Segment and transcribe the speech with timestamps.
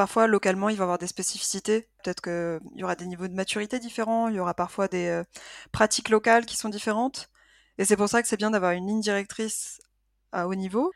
[0.00, 1.86] parfois localement il va y avoir des spécificités.
[2.02, 5.24] Peut-être qu'il y aura des niveaux de maturité différents, il y aura parfois des euh,
[5.72, 7.28] pratiques locales qui sont différentes.
[7.76, 9.78] Et c'est pour ça que c'est bien d'avoir une ligne directrice
[10.32, 10.90] à haut niveau.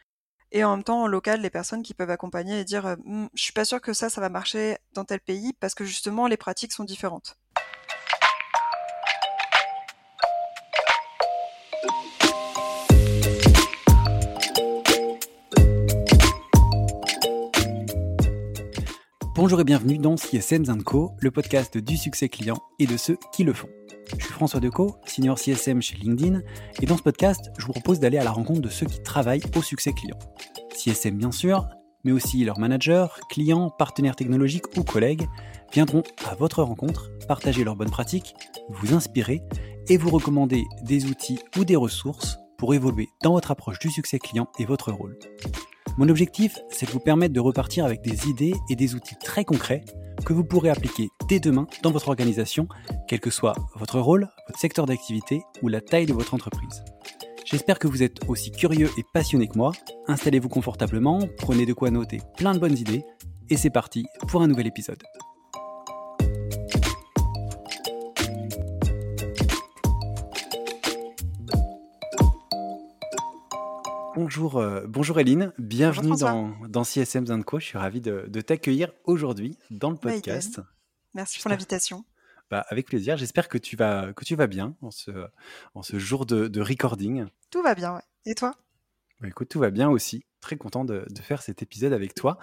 [0.53, 3.43] Et en même temps, en local, les personnes qui peuvent accompagner et dire «Hum, Je
[3.43, 6.39] suis pas sûr que ça, ça va marcher dans tel pays parce que justement les
[6.39, 7.37] pratiques sont différentes.
[19.45, 23.45] Bonjour et bienvenue dans CSM Co, le podcast du succès client et de ceux qui
[23.45, 23.69] le font.
[24.17, 26.41] Je suis François Decaux, senior CSM chez LinkedIn,
[26.81, 29.43] et dans ce podcast, je vous propose d'aller à la rencontre de ceux qui travaillent
[29.55, 30.19] au succès client.
[30.75, 31.69] CSM bien sûr,
[32.05, 35.27] mais aussi leurs managers, clients, partenaires technologiques ou collègues
[35.75, 38.35] viendront à votre rencontre, partager leurs bonnes pratiques,
[38.71, 39.43] vous inspirer
[39.91, 44.19] et vous recommander des outils ou des ressources pour évoluer dans votre approche du succès
[44.19, 45.19] client et votre rôle.
[45.97, 49.45] Mon objectif, c'est de vous permettre de repartir avec des idées et des outils très
[49.45, 49.85] concrets
[50.27, 52.67] que vous pourrez appliquer dès demain dans votre organisation,
[53.07, 56.83] quel que soit votre rôle, votre secteur d'activité ou la taille de votre entreprise.
[57.45, 59.71] J'espère que vous êtes aussi curieux et passionné que moi.
[60.09, 63.05] Installez-vous confortablement, prenez de quoi noter plein de bonnes idées,
[63.49, 65.03] et c'est parti pour un nouvel épisode.
[74.15, 77.59] Bonjour, euh, bonjour Eline, bienvenue dans, dans CSM Co.
[77.59, 80.61] Je suis ravi de, t'accueillir aujourd'hui dans le podcast.
[81.15, 82.05] Merci pour l'invitation.
[82.49, 83.17] Bah, avec plaisir.
[83.17, 85.11] J'espère que tu vas que tu vas bien en ce,
[85.75, 87.27] en ce jour de, recording.
[87.51, 88.03] Tout va bien, ouais.
[88.25, 88.55] Et toi?
[89.21, 90.25] Bah, Écoute, tout va bien aussi.
[90.41, 92.39] Très content de, faire cet épisode avec toi.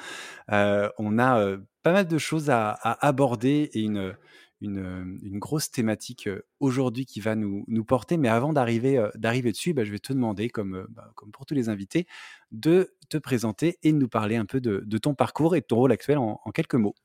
[0.51, 4.13] Euh, on a euh, pas mal de choses à aborder et une,
[4.61, 8.17] une, grosse thématique aujourd'hui qui va nous, porter.
[8.17, 11.53] Mais avant d'arriver d'arriver dessus, bah, je vais te demander, comme, bah, comme pour tous
[11.53, 12.07] les invités,
[12.51, 15.77] de te présenter et de nous parler un peu de, ton parcours et de ton
[15.77, 16.95] rôle actuel en, quelques mots.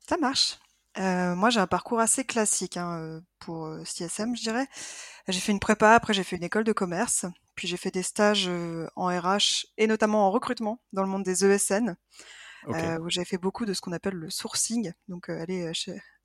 [0.00, 0.58] Ça marche.
[0.96, 4.66] moi, j'ai un parcours assez classique hein, pour CSM, je dirais.
[5.28, 8.02] J'ai fait une prépa, après j'ai fait une école de commerce, puis j'ai fait des
[8.02, 8.50] stages
[8.96, 11.96] en RH et notamment en recrutement dans le monde des ESN,
[12.66, 15.72] où j'ai fait beaucoup de ce qu'on appelle le sourcing, donc aller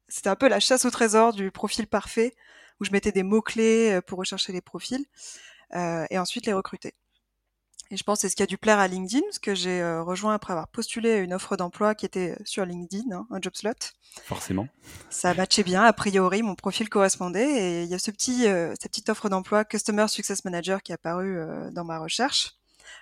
[0.07, 2.35] c'était un peu la chasse au trésor du profil parfait,
[2.79, 5.06] où je mettais des mots-clés euh, pour rechercher les profils,
[5.75, 6.94] euh, et ensuite les recruter.
[7.90, 9.81] Et je pense que c'est ce qui a dû plaire à LinkedIn, parce que j'ai
[9.81, 13.53] euh, rejoint après avoir postulé une offre d'emploi qui était sur LinkedIn, hein, un job
[13.56, 13.72] slot.
[14.23, 14.68] Forcément.
[15.09, 18.91] Ça matchait bien, a priori, mon profil correspondait, et il y a ce petit, cette
[18.91, 21.39] petite offre d'emploi Customer Success Manager qui est apparue
[21.72, 22.56] dans ma recherche.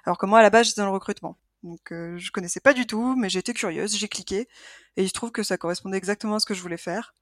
[0.04, 1.38] Alors que moi, à la base, j'étais dans le recrutement.
[1.66, 4.48] Donc euh, je connaissais pas du tout, mais j'étais curieuse, j'ai cliqué
[4.98, 7.14] et il se trouve que ça correspondait exactement à ce que je voulais faire.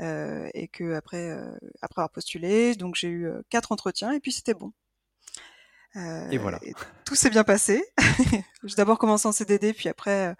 [0.00, 4.32] Euh, et que après, euh, après avoir postulé, donc j'ai eu quatre entretiens et puis
[4.32, 4.72] c'était bon.
[5.94, 6.58] et voilà.
[7.04, 7.84] tout s'est bien passé.
[8.64, 10.34] j'ai d'abord commencé en CDD, puis après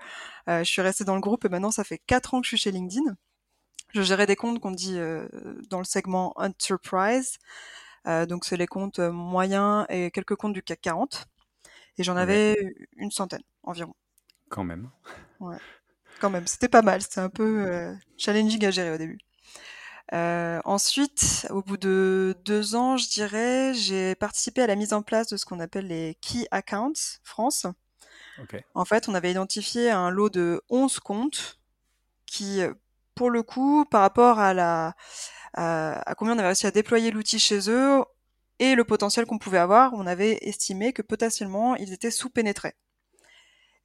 [0.49, 2.59] je suis restée dans le groupe et maintenant ça fait quatre ans que je suis
[2.59, 3.17] chez LinkedIn.
[3.95, 4.99] Je gérais des comptes qu'on dit
[5.71, 7.39] dans le segment Enterprise.
[8.05, 11.29] donc c'est les comptes moyens et quelques comptes du CAC 40.
[11.99, 12.57] Et j'en avais
[12.97, 13.95] une centaine environ.
[14.49, 14.91] Quand même.
[15.41, 15.57] Ouais.
[16.21, 17.03] Quand même, c'était pas mal.
[17.03, 19.19] C'était un peu euh, challenging à gérer au début.
[20.13, 25.03] Euh, ensuite, au bout de deux ans, je dirais, j'ai participé à la mise en
[25.03, 27.67] place de ce qu'on appelle les Key Accounts France.
[28.75, 31.61] En fait, on avait identifié un lot de 11 comptes
[32.27, 32.61] qui,
[33.15, 34.95] pour le coup, par rapport à la
[35.57, 38.03] à combien on avait réussi à déployer l'outil chez eux,
[38.65, 42.75] et le potentiel qu'on pouvait avoir, on avait estimé que potentiellement ils étaient sous-pénétrés.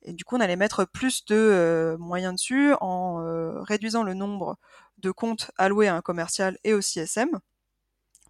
[0.03, 4.13] Et du coup, on allait mettre plus de euh, moyens dessus en euh, réduisant le
[4.13, 4.57] nombre
[4.97, 7.39] de comptes alloués à un commercial et au CSM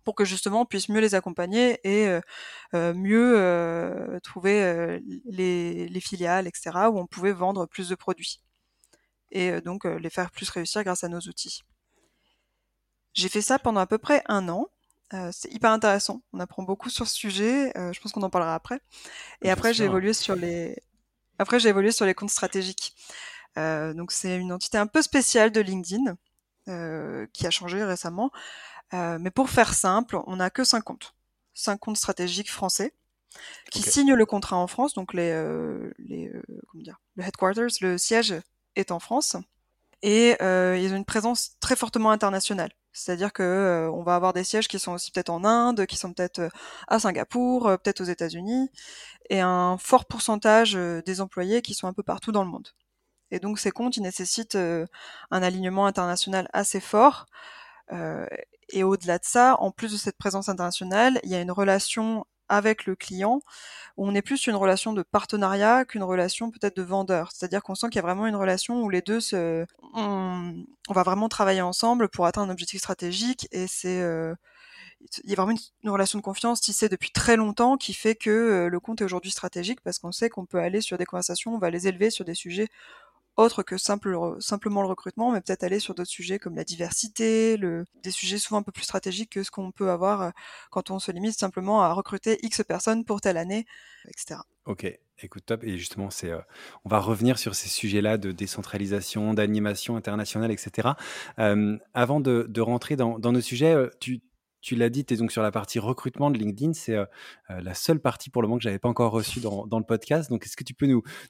[0.03, 2.19] pour que justement on puisse mieux les accompagner et
[2.73, 8.41] euh, mieux trouver les, les, filiales, etc., où on pouvait vendre plus de produits
[9.31, 11.61] et donc les faire plus réussir grâce à nos outils.
[13.13, 14.67] J'ai fait ça pendant à peu près un an
[15.13, 16.21] euh, c'est hyper intéressant.
[16.33, 17.77] On apprend beaucoup sur ce sujet.
[17.77, 18.79] Euh, je pense qu'on en parlera après.
[19.41, 20.81] Et après, j'ai évolué sur les.
[21.39, 22.95] Après, j'ai évolué sur les comptes stratégiques.
[23.57, 26.15] Euh, donc, c'est une entité un peu spéciale de LinkedIn
[27.33, 28.29] qui a changé récemment.
[28.93, 31.15] mais pour faire simple, on n'a que cinq comptes,
[31.55, 32.93] cinq comptes stratégiques français
[33.71, 34.93] qui signent le contrat en France.
[34.93, 35.33] Donc, les,
[35.97, 36.31] les
[36.67, 38.35] comment dire, le headquarters, le siège
[38.75, 39.35] est en France
[40.03, 42.71] et ils ont une présence très fortement internationale.
[42.91, 45.95] C'est-à-dire que euh, on va avoir des sièges qui sont aussi peut-être en Inde, qui
[45.95, 46.49] sont peut-être euh,
[46.87, 48.69] à Singapour, euh, peut-être aux États-Unis,
[49.29, 52.69] et un fort pourcentage des employés qui sont un peu partout dans le monde.
[53.31, 54.87] Et donc ces comptes, ils nécessitent un
[55.43, 57.27] alignement international assez fort.
[58.69, 62.25] et au-delà de ça, en plus de cette présence internationale, il y a une relation
[62.49, 63.41] avec le client,
[63.97, 67.31] on est plus une relation de partenariat qu'une relation peut-être de vendeur.
[67.33, 71.03] C'est-à-dire qu'on sent qu'il y a vraiment une relation où les deux se, on, va
[71.03, 74.33] vraiment travailler ensemble pour atteindre un objectif stratégique et c'est euh,
[75.23, 78.29] il y a vraiment une, relation de confiance tissée depuis très longtemps qui fait que
[78.29, 81.55] euh, le compte est aujourd'hui stratégique parce qu'on sait qu'on peut aller sur des conversations,
[81.55, 82.67] on va les élever sur des sujets
[83.39, 87.57] autres que simple, simplement le recrutement, mais peut-être aller sur d'autres sujets comme la diversité,
[87.57, 90.29] le, des sujets souvent un peu plus stratégiques que ce qu'on peut avoir euh,
[90.71, 93.65] quand on se limite simplement à recruter X personnes pour telle année,
[94.07, 94.41] etc.
[94.65, 94.85] Ok,
[95.21, 95.63] écoute, top.
[95.63, 96.39] Et justement, c'est, euh,
[96.85, 100.89] on va revenir sur ces sujets-là de décentralisation, d'animation internationale, etc.
[101.37, 104.21] avant de, de, rentrer dans, dans nos sujets, tu,
[104.61, 106.73] tu l'as dit, tu es donc sur la partie recrutement de LinkedIn.
[106.73, 107.05] C'est euh,
[107.49, 110.29] euh, la seule partie pour le moment que j'avais pas encore reçue dans, le podcast.
[110.29, 110.87] Donc, est-ce que tu peux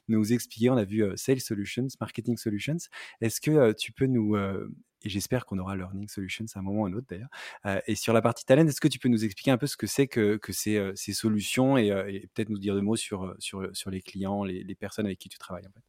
[0.08, 0.70] nous, expliquer?
[0.70, 2.76] On a vu euh, Sales Solutions, Marketing Solutions.
[3.20, 6.86] Est-ce que tu peux nous, et j'espère qu'on aura Learning Solutions à un moment ou
[6.86, 9.50] à un autre d'ailleurs, et sur la partie talent, est-ce que tu peux nous expliquer
[9.50, 13.34] un peu ce que c'est que, ces, solutions et, peut-être nous dire deux mots sur,
[13.38, 15.84] sur, les clients, les, les, personnes avec qui tu travailles en fait?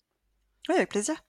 [0.70, 1.24] Oui, avec plaisir.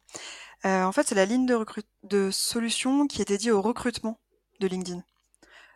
[0.64, 1.58] en fait, c'est la ligne de,
[2.04, 4.20] de solutions qui est dédiée au recrutement
[4.60, 5.02] de LinkedIn.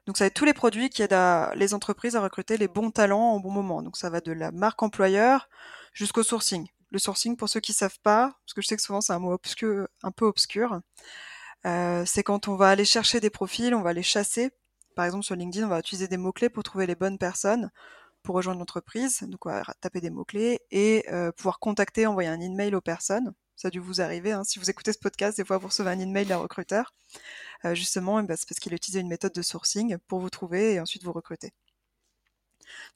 [0.06, 1.16] Donc ça va être tous les produits qui aident
[1.54, 3.82] les entreprises à recruter les bons talents au bon moment.
[3.82, 5.48] Donc ça va de la marque employeur
[5.92, 6.68] jusqu'au sourcing.
[6.92, 9.18] Le sourcing, pour ceux qui savent pas, parce que je sais que souvent c'est un
[9.18, 10.80] mot obscur, un peu obscur,
[11.66, 14.50] euh, c'est quand on va aller chercher des profils, on va les chasser.
[14.94, 17.70] Par exemple sur LinkedIn, on va utiliser des mots-clés pour trouver les bonnes personnes
[18.26, 19.22] pour rejoindre l'entreprise.
[19.22, 23.32] Donc on va taper des mots-clés et euh, pouvoir contacter, envoyer un email aux personnes.
[23.56, 24.32] Ça a dû vous arriver.
[24.32, 24.44] Hein.
[24.44, 26.92] Si vous écoutez ce podcast, des fois vous recevez un email d'un recruteur.
[27.64, 30.74] Euh, justement, bah, c'est parce qu'il a utilisé une méthode de sourcing pour vous trouver
[30.74, 31.52] et ensuite vous recruter.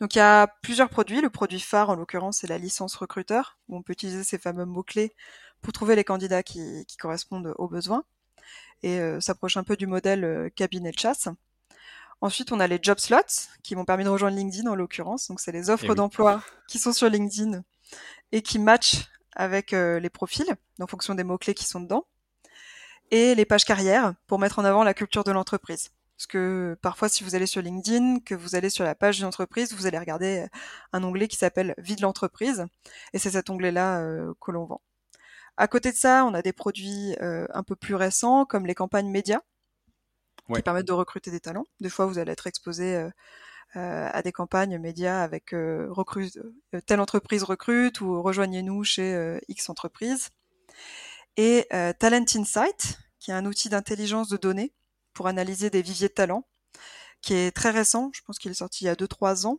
[0.01, 1.21] Donc il y a plusieurs produits.
[1.21, 4.67] Le produit phare, en l'occurrence, c'est la licence recruteur, où on peut utiliser ces fameux
[4.67, 5.15] mots-clés
[5.63, 8.05] pour trouver les candidats qui, correspondent aux besoins
[8.83, 11.29] et euh, s'approche un peu du modèle euh, cabinet de chasse.
[12.23, 15.29] Ensuite, on a les job slots qui m'ont permis de rejoindre LinkedIn en l'occurrence.
[15.29, 17.63] Donc, c'est les offres eh d'emploi qui sont sur LinkedIn
[18.33, 22.07] et qui matchent avec euh, les profils en fonction des mots-clés qui sont dedans.
[23.11, 25.91] Et les pages carrières pour mettre en avant la culture de l'entreprise.
[26.21, 29.27] Parce que parfois, si vous allez sur LinkedIn, que vous allez sur la page d'une
[29.27, 30.47] entreprise, vous allez regarder
[30.93, 32.67] un onglet qui s'appelle Vie de l'entreprise.
[33.15, 34.83] Et c'est cet onglet-là euh, que l'on vend.
[35.57, 38.75] À côté de ça, on a des produits euh, un peu plus récents, comme les
[38.75, 39.41] campagnes médias,
[40.55, 41.67] qui permettent de recruter des talents.
[41.81, 43.09] Des fois, vous allez être exposé euh,
[43.75, 46.39] à des campagnes médias avec euh, recrute,
[46.75, 50.31] euh, telle entreprise recrute ou rejoignez-nous chez X entreprise.
[51.37, 51.67] Et
[51.99, 54.75] Talent Insight, qui est un outil d'intelligence de données
[55.15, 56.45] pour analyser des viviers de talents,
[57.23, 59.59] qui est très récent, je pense qu'il est sorti il y a 2-3 ans,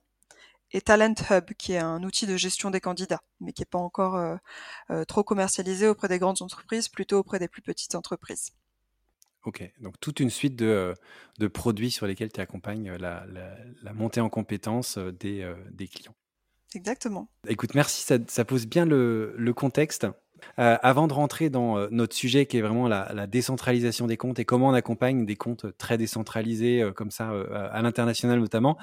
[0.72, 3.80] et Talent Hub, qui est un outil de gestion des candidats, mais qui n'est pas
[3.80, 4.38] encore
[5.08, 8.52] trop commercialisé auprès des grandes entreprises, plutôt auprès des plus petites entreprises.
[9.44, 10.94] Ok, donc toute une suite de,
[11.40, 13.26] de produits sur lesquels tu accompagnes la,
[13.82, 16.16] la, montée en compétences des, des, clients.
[16.76, 17.28] Exactement.
[17.48, 20.06] Écoute, merci, ça, ça pose bien le, le contexte.
[20.58, 24.40] Euh, avant de rentrer dans notre sujet qui est vraiment la, la, décentralisation des comptes
[24.40, 27.32] et comment on accompagne des comptes très décentralisés comme ça
[27.72, 28.76] à l'international notamment,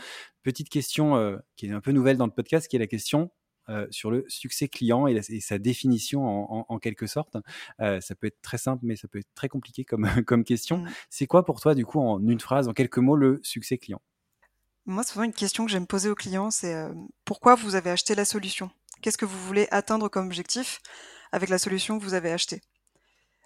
[0.44, 3.32] petite question qui est un peu nouvelle dans le podcast qui est la question
[3.68, 7.36] euh, sur le succès client et, sa définition en, quelque sorte.
[7.80, 10.78] Euh, ça peut être très simple, mais ça peut être très compliqué comme, comme question.
[10.78, 10.90] Mmh.
[11.10, 14.00] C'est quoi pour toi, du coup, en une phrase, en quelques mots, le succès client?
[14.86, 16.94] Moi, souvent, une question que j'aime poser aux clients, c'est euh,
[17.26, 18.70] pourquoi vous avez acheté la solution?
[19.02, 20.80] Qu'est-ce que vous voulez atteindre comme objectif
[21.30, 22.62] avec la solution que vous avez achetée?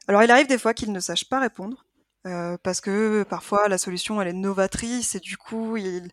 [0.06, 1.84] Alors, il arrive des fois qu'ils ne sachent pas répondre.
[2.24, 6.08] Euh, parce que parfois la solution elle est novatrice et du coup ils,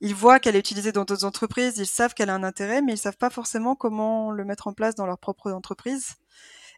[0.00, 2.94] ils voient qu'elle est utilisée dans d'autres entreprises, ils savent qu'elle a un intérêt, mais
[2.94, 6.14] ils savent pas forcément comment le mettre en place dans leur propre entreprise.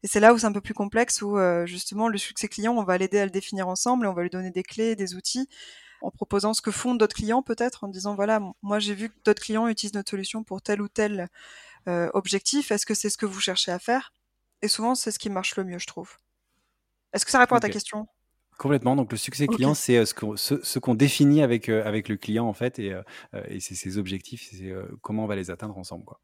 [0.02, 2.74] Et c'est là où c'est un peu plus complexe, où euh, justement le succès client,
[2.76, 5.14] on va l'aider à le définir ensemble et on va lui donner des clés, des
[5.14, 5.48] outils,
[6.02, 9.14] en proposant ce que font d'autres clients peut-être, en disant voilà, moi j'ai vu que
[9.24, 11.28] d'autres clients utilisent notre solution pour tel ou tel
[11.88, 14.12] euh, objectif, est-ce que c'est ce que vous cherchez à faire?
[14.62, 16.18] Et souvent c'est ce qui marche le mieux, je trouve.
[17.14, 18.08] Est-ce que ça répond à ta question?
[18.62, 18.94] Complètement.
[18.94, 22.52] Donc, le succès client, c'est euh, ce qu'on définit avec, euh, avec le client, en
[22.52, 23.02] fait, et, euh,
[23.48, 26.04] et c'est ses objectifs, c'est comment on va les atteindre ensemble.
[26.04, 26.20] Quoi.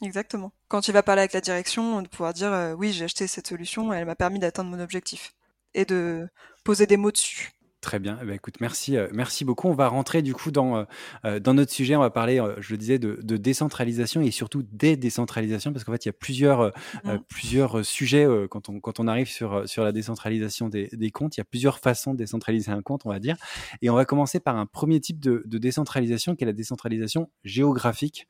[0.00, 0.52] Exactement.
[0.68, 3.92] Quand tu vas parler avec la direction, de pouvoir dire oui, j'ai acheté cette solution,
[3.92, 5.34] elle m'a permis d'atteindre mon objectif.
[5.74, 6.28] Et de
[6.62, 7.50] poser des mots dessus.
[7.80, 8.18] Très bien.
[8.20, 9.68] Eh ben, écoute, merci, euh, merci beaucoup.
[9.68, 10.84] On va rentrer du coup dans, euh,
[11.24, 11.96] euh, dans notre sujet.
[11.96, 16.04] On va parler, je le disais, de, décentralisation et surtout des décentralisations parce qu'en fait,
[16.04, 16.72] il y a plusieurs,
[17.04, 17.18] mmh.
[17.28, 21.38] plusieurs sujets quand, on, quand on arrive sur, sur la décentralisation des, des, comptes.
[21.38, 23.36] Il y a plusieurs façons de décentraliser un compte, on va dire.
[23.80, 27.30] Et on va commencer par un premier type de, de décentralisation qui est la décentralisation
[27.44, 28.26] géographique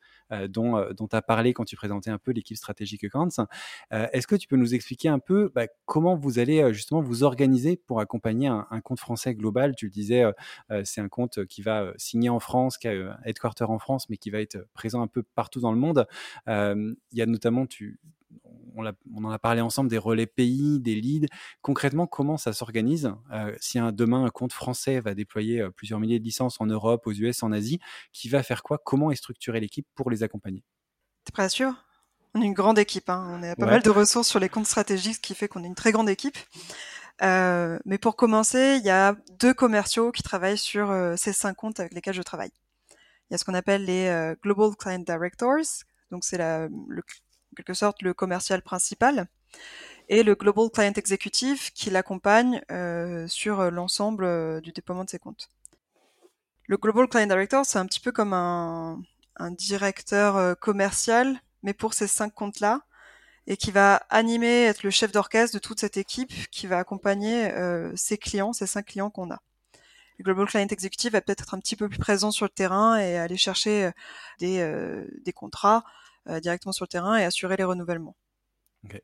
[0.49, 3.45] dont, dont tu as parlé quand tu présentais un peu l'équipe stratégique Accounts.
[3.91, 7.77] Est-ce que tu peux nous expliquer un peu bah, comment vous allez justement vous organiser
[7.77, 9.75] pour accompagner un, un compte français global?
[9.75, 10.23] Tu le disais,
[10.83, 14.17] c'est un compte qui va signer en France, qui a un headquarter en France, mais
[14.17, 16.07] qui va être présent un peu partout dans le monde.
[16.47, 17.99] Il y a notamment, tu,
[18.75, 18.85] on,
[19.23, 21.27] en a parlé ensemble des relais pays, des leads.
[21.61, 23.11] Concrètement, comment ça s'organise
[23.59, 27.11] Si un, demain un compte français va déployer plusieurs milliers de licences en Europe, aux
[27.11, 27.79] US, en Asie,
[28.13, 28.77] qui va faire quoi?
[28.83, 30.63] Comment est structurée l'équipe pour les accompagner?
[31.25, 31.73] T'es prêt à sûr
[32.33, 33.09] On est une grande équipe.
[33.09, 33.39] Hein.
[33.39, 35.67] On a pas mal de ressources sur les comptes stratégiques, ce qui fait qu'on est
[35.67, 36.37] une très grande équipe.
[37.21, 41.93] mais pour commencer, il y a deux commerciaux qui travaillent sur ces cinq comptes avec
[41.93, 42.51] lesquels je travaille.
[43.29, 47.01] Il y a ce qu'on appelle les Global Client Directors, donc c'est le
[47.51, 49.27] en quelque sorte le commercial principal,
[50.09, 55.09] et le Global Client Executive qui l'accompagne euh, sur euh, l'ensemble euh, du déploiement de
[55.09, 55.49] ses comptes.
[56.67, 59.01] Le Global Client Director, c'est un petit peu comme un,
[59.37, 62.81] un directeur commercial, mais pour ces cinq comptes-là,
[63.47, 67.51] et qui va animer, être le chef d'orchestre de toute cette équipe qui va accompagner
[67.51, 69.41] euh, ses clients, ces cinq clients qu'on a.
[70.17, 72.97] Le Global Client Executive va peut-être être un petit peu plus présent sur le terrain
[72.97, 73.91] et aller chercher
[74.39, 76.00] des, euh, des contrats euh,
[76.41, 78.15] directement sur le terrain et assurer les renouvellements.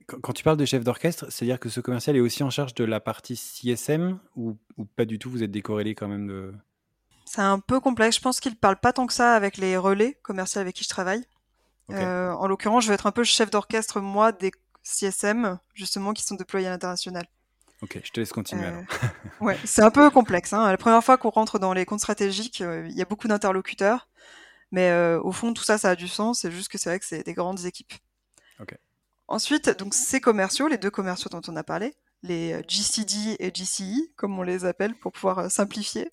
[0.07, 2.83] Quand tu parles de chef d'orchestre, c'est-à-dire que ce commercial est aussi en charge de
[2.83, 4.57] la partie CSM ou,
[4.95, 6.53] pas du tout Vous êtes décorrélé quand même de.
[7.25, 8.15] C'est un peu complexe.
[8.15, 10.83] Je pense qu'il ne parle pas tant que ça avec les relais commerciaux avec qui
[10.83, 11.23] je travaille.
[11.91, 14.51] Euh, en l'occurrence, je vais être un peu chef d'orchestre, moi, des
[14.83, 17.25] CSM, justement, qui sont déployés à l'international.
[17.81, 18.83] Ok, je te laisse continuer euh, alors.
[19.41, 20.53] ouais, c'est un peu complexe.
[20.53, 20.69] Hein.
[20.69, 24.09] La première fois qu'on rentre dans les comptes stratégiques, il y a beaucoup d'interlocuteurs.
[24.71, 26.41] Mais euh, au fond, tout ça, ça a du sens.
[26.41, 27.93] C'est juste que c'est vrai que c'est des grandes équipes.
[29.27, 33.51] Ensuite, donc ces commerciaux, les deux commerciaux dont on a parlé, les euh, GCD et
[33.51, 36.09] GCE, comme on les appelle pour pouvoir euh, simplifier,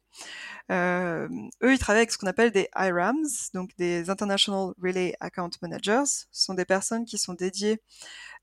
[0.71, 1.29] eux,
[1.63, 6.07] ils travaillent avec ce qu'on appelle des IRAMs, donc des International Relay Account Managers.
[6.07, 7.83] Ce sont des personnes qui sont dédiées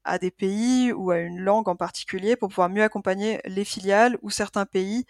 [0.03, 4.17] à des pays ou à une langue en particulier pour pouvoir mieux accompagner les filiales
[4.21, 5.05] ou certains pays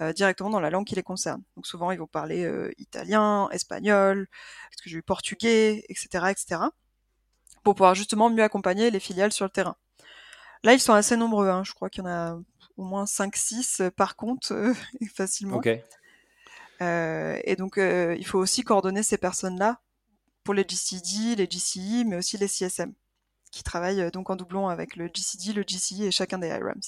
[0.00, 1.42] euh, directement dans la langue qui les concerne.
[1.56, 4.28] Donc souvent ils vont parler euh, italien, espagnol,
[4.76, 6.60] ce que j'ai eu portugais, etc., etc.
[7.64, 9.76] pour pouvoir justement mieux accompagner les filiales sur le terrain.
[10.62, 11.64] Là ils sont assez nombreux, hein.
[11.64, 12.38] je crois qu'il y en a
[12.76, 14.52] au moins 5-6 euh, par compte
[15.14, 15.56] facilement.
[15.56, 15.82] Okay.
[16.80, 19.80] et donc il faut aussi coordonner ces personnes-là
[20.44, 22.94] pour les GCD, les GCI, mais aussi les CSM
[23.56, 26.82] qui travaille euh, donc en doublon avec le GCD, le GCE et chacun des IRAMs.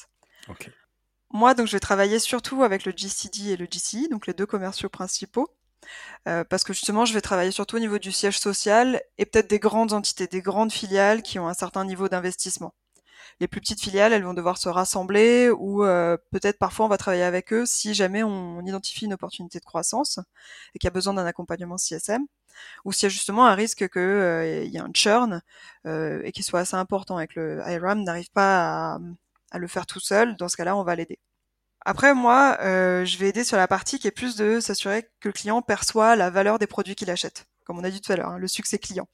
[1.31, 4.47] Moi, donc, je vais travailler surtout avec le GCD et le GCE, donc les deux
[4.47, 5.49] commerciaux principaux,
[6.27, 9.49] euh, parce que justement, je vais travailler surtout au niveau du siège social et peut-être
[9.49, 12.75] des grandes entités, des grandes filiales qui ont un certain niveau d'investissement.
[13.41, 16.99] Les plus petites filiales, elles vont devoir se rassembler ou euh, peut-être parfois on va
[16.99, 20.19] travailler avec eux si jamais on, identifie une opportunité de croissance
[20.75, 22.27] et qu'il y a besoin d'un accompagnement CSM
[22.85, 25.41] ou s'il y a justement un risque qu'il euh, y ait un churn
[25.87, 28.99] euh, et qu'il soit assez important et que le IRAM n'arrive pas
[29.53, 31.19] à, le faire tout seul, dans ce cas-là, on va l'aider.
[31.87, 35.33] Après, moi, je vais aider sur la partie qui est plus de s'assurer que le
[35.33, 38.31] client perçoit la valeur des produits qu'il achète, comme on a dit tout à l'heure,
[38.31, 39.09] hein, le succès client.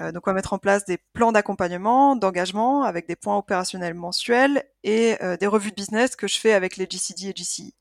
[0.00, 3.94] Euh, donc, on va mettre en place des plans d'accompagnement, d'engagement, avec des points opérationnels
[3.94, 7.74] mensuels et euh, des revues de business que je fais avec les GCD et GCI.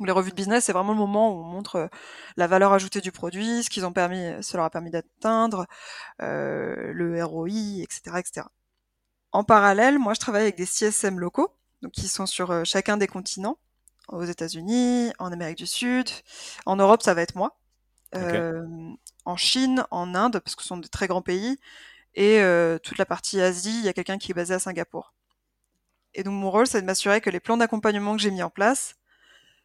[0.00, 1.88] les revues de business, c'est vraiment le moment où on montre euh,
[2.36, 5.66] la valeur ajoutée du produit, ce qu'ils ont permis, ça leur a permis d'atteindre,
[6.18, 8.46] le ROI, etc., etc.
[9.32, 13.06] En parallèle, moi, je travaille avec des CSM locaux, donc qui sont sur chacun des
[13.06, 13.58] continents,
[14.08, 16.08] aux États-Unis, en Amérique du Sud,
[16.66, 17.56] en Europe, ça va être moi.
[18.14, 18.66] Euh,
[19.24, 21.58] en Chine, en Inde, parce que ce sont des très grands pays,
[22.14, 25.14] et euh, toute la partie Asie, il y a quelqu'un qui est basé à Singapour.
[26.14, 28.50] Et donc mon rôle, c'est de m'assurer que les plans d'accompagnement que j'ai mis en
[28.50, 28.96] place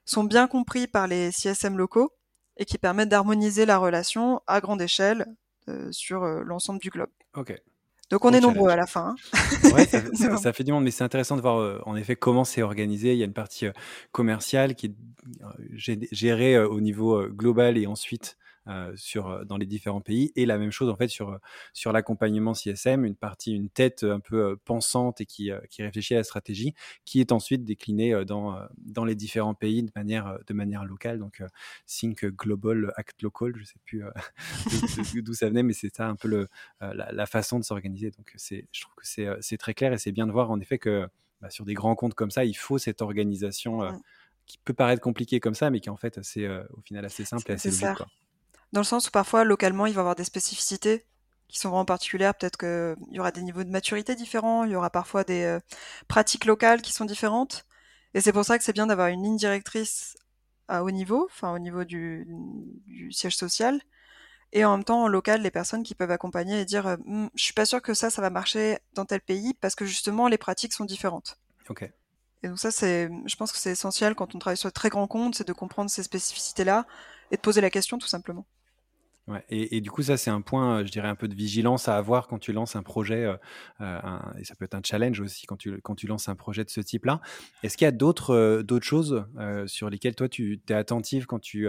[0.06, 2.12] sont bien compris par les CSM locaux
[2.58, 5.26] et qui permettent d'harmoniser la relation à grande échelle
[5.68, 7.10] euh, sur l'ensemble du globe.
[7.36, 7.60] Ok.
[8.12, 9.16] Donc on est nombreux à la fin.
[9.34, 9.70] Hein.
[9.74, 9.86] Ouais,
[10.38, 13.14] ça, fait du monde, mais c'est intéressant de voir en effet comment c'est organisé.
[13.14, 13.66] Il y a une partie
[14.12, 14.96] commerciale qui est
[16.12, 20.32] gérée au niveau global et ensuite euh, sur, euh, dans les différents pays.
[20.36, 21.38] Et la même chose en fait sur, euh,
[21.72, 26.18] sur l'accompagnement CSM, une partie, une tête un peu pensante et qui, qui réfléchit à
[26.18, 26.74] la stratégie,
[27.06, 31.20] qui est ensuite déclinée dans, dans les différents pays de manière, de manière locale.
[31.20, 31.44] Donc
[31.86, 34.04] Think Global, Act Local, je sais plus
[35.22, 36.48] d'où ça venait, mais c'est ça un peu le,
[36.82, 38.10] la, façon de s'organiser.
[38.10, 40.60] Donc c'est, je trouve que c'est, c'est très clair et c'est bien de voir en
[40.60, 41.08] effet que
[41.40, 43.82] bah, sur des grands comptes comme ça, il faut cette organisation.
[44.48, 47.26] Qui peut paraître compliquée comme ça, mais qui est en fait assez, au final assez
[47.26, 47.98] simple et assez logique.
[47.98, 48.06] Quoi
[48.74, 51.06] dans le sens où parfois localement il va y avoir des spécificités
[51.48, 52.36] qui sont vraiment particulières.
[52.36, 55.60] Peut-être qu'il y aura des niveaux de maturité différents, il y aura parfois des euh,
[56.08, 57.66] pratiques locales qui sont différentes.
[58.14, 60.18] Et c'est pour ça que c'est bien d'avoir une ligne directrice
[60.68, 62.28] à haut niveau, enfin au niveau du,
[63.12, 63.80] siège social,
[64.54, 67.44] et en même temps en local les personnes qui peuvent accompagner et dire hm, je
[67.44, 70.38] suis pas sûr que ça ça va marcher dans tel pays parce que justement les
[70.38, 71.38] pratiques sont différentes.
[71.70, 71.90] Ok.
[72.44, 74.90] Et donc ça, c'est, je pense que c'est essentiel quand on travaille sur de très
[74.90, 76.86] grands comptes, c'est de comprendre ces spécificités-là
[77.32, 78.46] et de poser la question tout simplement.
[79.28, 81.88] Ouais, et, du coup, ça, c'est un point, euh, je dirais, un peu de vigilance
[81.88, 83.36] à avoir quand tu lances un projet, euh,
[83.82, 86.36] euh, un, et ça peut être un challenge aussi quand tu, quand tu lances un
[86.36, 87.22] projet de ce type-là.
[87.64, 91.26] Est-ce qu'il y a d'autres euh, d'autres choses euh, sur lesquelles toi, tu es attentif
[91.26, 91.68] quand tu,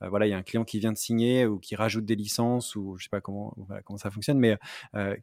[0.00, 2.74] voilà, il y a un client qui vient de signer ou qui rajoute des licences
[2.74, 4.58] ou je sais pas comment, voilà, comment ça fonctionne, mais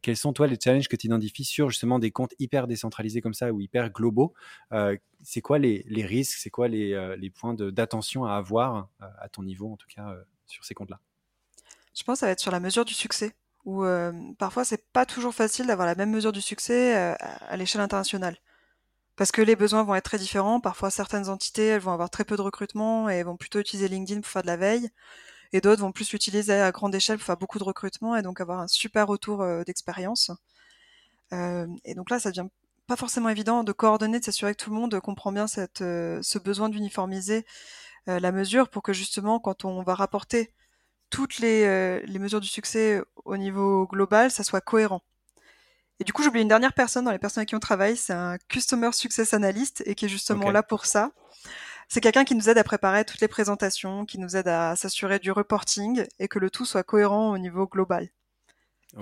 [0.00, 3.34] quels sont, toi, les challenges que tu identifies sur justement des comptes hyper décentralisés comme
[3.34, 4.32] ça ou hyper globaux?
[5.22, 6.38] C'est quoi les, les risques?
[6.38, 10.64] C'est quoi les, les points d'attention à avoir à ton niveau, en tout cas, sur
[10.64, 11.00] ces comptes-là?
[11.94, 13.32] Je pense que ça va être sur la mesure du succès,
[13.64, 17.14] où euh, parfois c'est pas toujours facile d'avoir la même mesure du succès euh,
[17.48, 18.36] à l'échelle internationale.
[19.16, 20.60] Parce que les besoins vont être très différents.
[20.60, 24.20] Parfois, certaines entités, elles vont avoir très peu de recrutement et vont plutôt utiliser LinkedIn
[24.22, 24.90] pour faire de la veille.
[25.52, 28.40] Et d'autres vont plus l'utiliser à grande échelle pour faire beaucoup de recrutement et donc
[28.40, 30.32] avoir un super retour euh, d'expérience.
[31.32, 32.48] Euh, et donc là, ça devient
[32.88, 36.20] pas forcément évident de coordonner, de s'assurer que tout le monde comprend bien cette, euh,
[36.22, 37.46] ce besoin d'uniformiser
[38.06, 40.52] la mesure pour que justement, quand on va rapporter
[41.14, 45.00] toutes euh, les, mesures du succès au niveau global, ça soit cohérent.
[46.00, 48.12] Et du coup, j'oublie une dernière personne dans les personnes avec qui on travaille, c'est
[48.12, 51.12] un Customer Success Analyst et qui est justement là pour ça.
[51.88, 55.20] C'est quelqu'un qui nous aide à préparer toutes les présentations, qui nous aide à s'assurer
[55.20, 58.08] du reporting et que le tout soit cohérent au niveau global.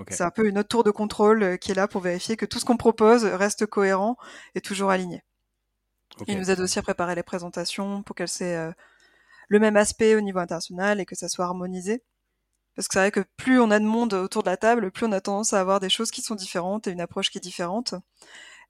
[0.09, 2.45] C'est un peu une autre tour de contrôle euh, qui est là pour vérifier que
[2.45, 4.17] tout ce qu'on propose reste cohérent
[4.53, 5.23] et toujours aligné.
[6.27, 8.71] Il nous aide aussi à préparer les présentations pour qu'elles soient euh,
[9.47, 12.03] le même aspect au niveau international et que ça soit harmonisé.
[12.75, 15.05] Parce que c'est vrai que plus on a de monde autour de la table, plus
[15.05, 17.41] on a tendance à avoir des choses qui sont différentes et une approche qui est
[17.41, 17.95] différente.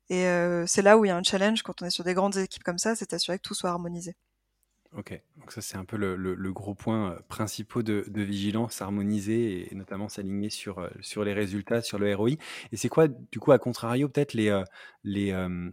[0.09, 2.13] Et euh, c'est là où il y a un challenge quand on est sur des
[2.13, 4.15] grandes équipes comme ça, c'est d'assurer que tout soit harmonisé.
[4.95, 9.75] Ok, donc ça c'est un peu le, gros point euh, principal de, vigilance, harmoniser et,
[9.75, 12.31] notamment s'aligner sur, euh, sur les résultats, sur le ROI.
[12.71, 14.63] Et c'est quoi, du coup, à contrario, peut-être les, euh,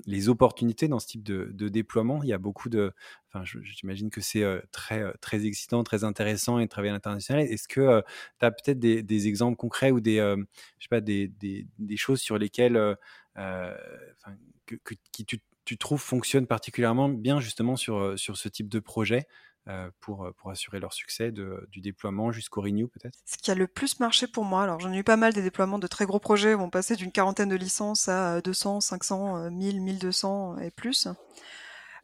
[0.07, 2.23] les, opportunités dans ce type de, déploiement?
[2.23, 2.93] Il y a beaucoup de...
[3.29, 7.43] Enfin, j'imagine que c'est très, très excitant, très intéressant et de travailler à l'international.
[7.43, 8.03] Est-ce que
[8.41, 12.39] tu as peut-être des, exemples concrets ou des, je sais pas, des, des, choses sur
[12.39, 12.97] lesquelles...
[13.37, 14.95] que, que,
[15.27, 19.27] tu tu trouves fonctionnent particulièrement bien justement sur, euh, sur ce type de projet
[19.69, 23.19] euh, pour, euh, pour assurer leur succès du déploiement jusqu'au renew peut-être?
[23.27, 25.43] Ce qui a le plus marché pour moi, alors j'en ai eu pas mal des
[25.43, 29.51] déploiements de très gros projets où on passait d'une quarantaine de licences à 200, 500,
[29.51, 31.09] 1000, 1200 et plus.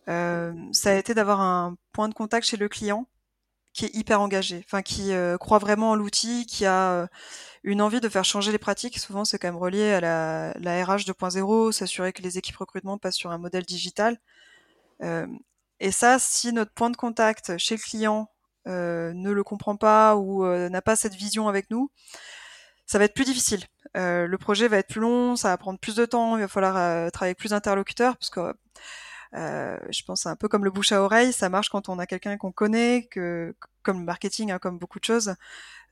[0.07, 0.53] Ça
[0.85, 3.09] a été d'avoir un point de contact chez le client
[3.73, 7.09] qui est hyper engagé, enfin qui croit vraiment en l'outil, qui a
[7.67, 8.99] une envie de faire changer les pratiques.
[8.99, 12.97] Souvent, c'est quand même relié à la, la RH 2.0, s'assurer que les équipes recrutement
[12.97, 14.19] passent sur un modèle digital.
[15.03, 15.27] Euh,
[15.81, 18.31] et ça, si notre point de contact chez le client
[18.69, 21.91] euh, ne le comprend pas ou euh, n'a pas cette vision avec nous,
[22.87, 23.65] ça va être plus difficile.
[23.95, 26.75] Le projet va être plus long, ça va prendre plus de temps, il va falloir
[27.11, 28.55] travailler avec plus d'interlocuteurs, parce que
[29.35, 32.07] euh, je pense un peu comme le bouche à oreille, ça marche quand on a
[32.07, 35.35] quelqu'un qu'on connaît, que comme le marketing, hein, comme beaucoup de choses.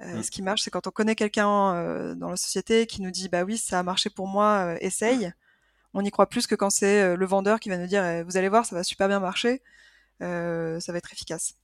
[0.02, 0.22] Euh, mm.
[0.22, 3.28] Ce qui marche, c'est quand on connaît quelqu'un euh, dans la société qui nous dit
[3.28, 5.32] bah oui, ça a marché pour moi, euh, essaye.
[5.94, 8.48] On y croit plus que quand c'est le vendeur qui va nous dire vous allez
[8.48, 9.62] voir, ça va super bien marcher,
[10.18, 10.26] ça
[10.88, 11.54] va être efficace.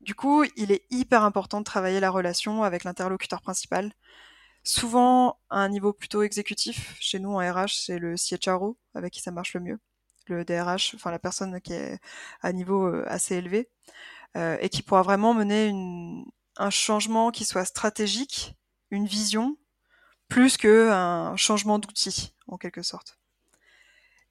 [0.00, 3.92] Du coup, il est hyper important de travailler la relation avec l'interlocuteur principal.
[4.64, 6.96] Souvent à un niveau plutôt exécutif.
[6.98, 9.78] Chez nous en RH, c'est le CHRO avec qui ça marche le mieux.
[10.34, 11.98] Le DRH, enfin la personne qui est
[12.40, 13.68] à niveau assez élevé.
[14.36, 15.72] et qui pourra vraiment mener
[16.56, 18.54] un changement qui soit stratégique,
[18.90, 19.56] une vision,
[20.28, 23.19] plus qu'un changement d'outil, en quelque sorte.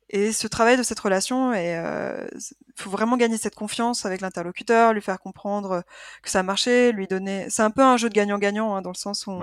[0.09, 2.27] Et ce travail de cette relation, il euh,
[2.75, 5.83] faut vraiment gagner cette confiance avec l'interlocuteur, lui faire comprendre
[6.23, 7.47] que ça a marché, lui donner.
[7.49, 9.39] C'est un peu un jeu de gagnant-gagnant hein, dans le sens où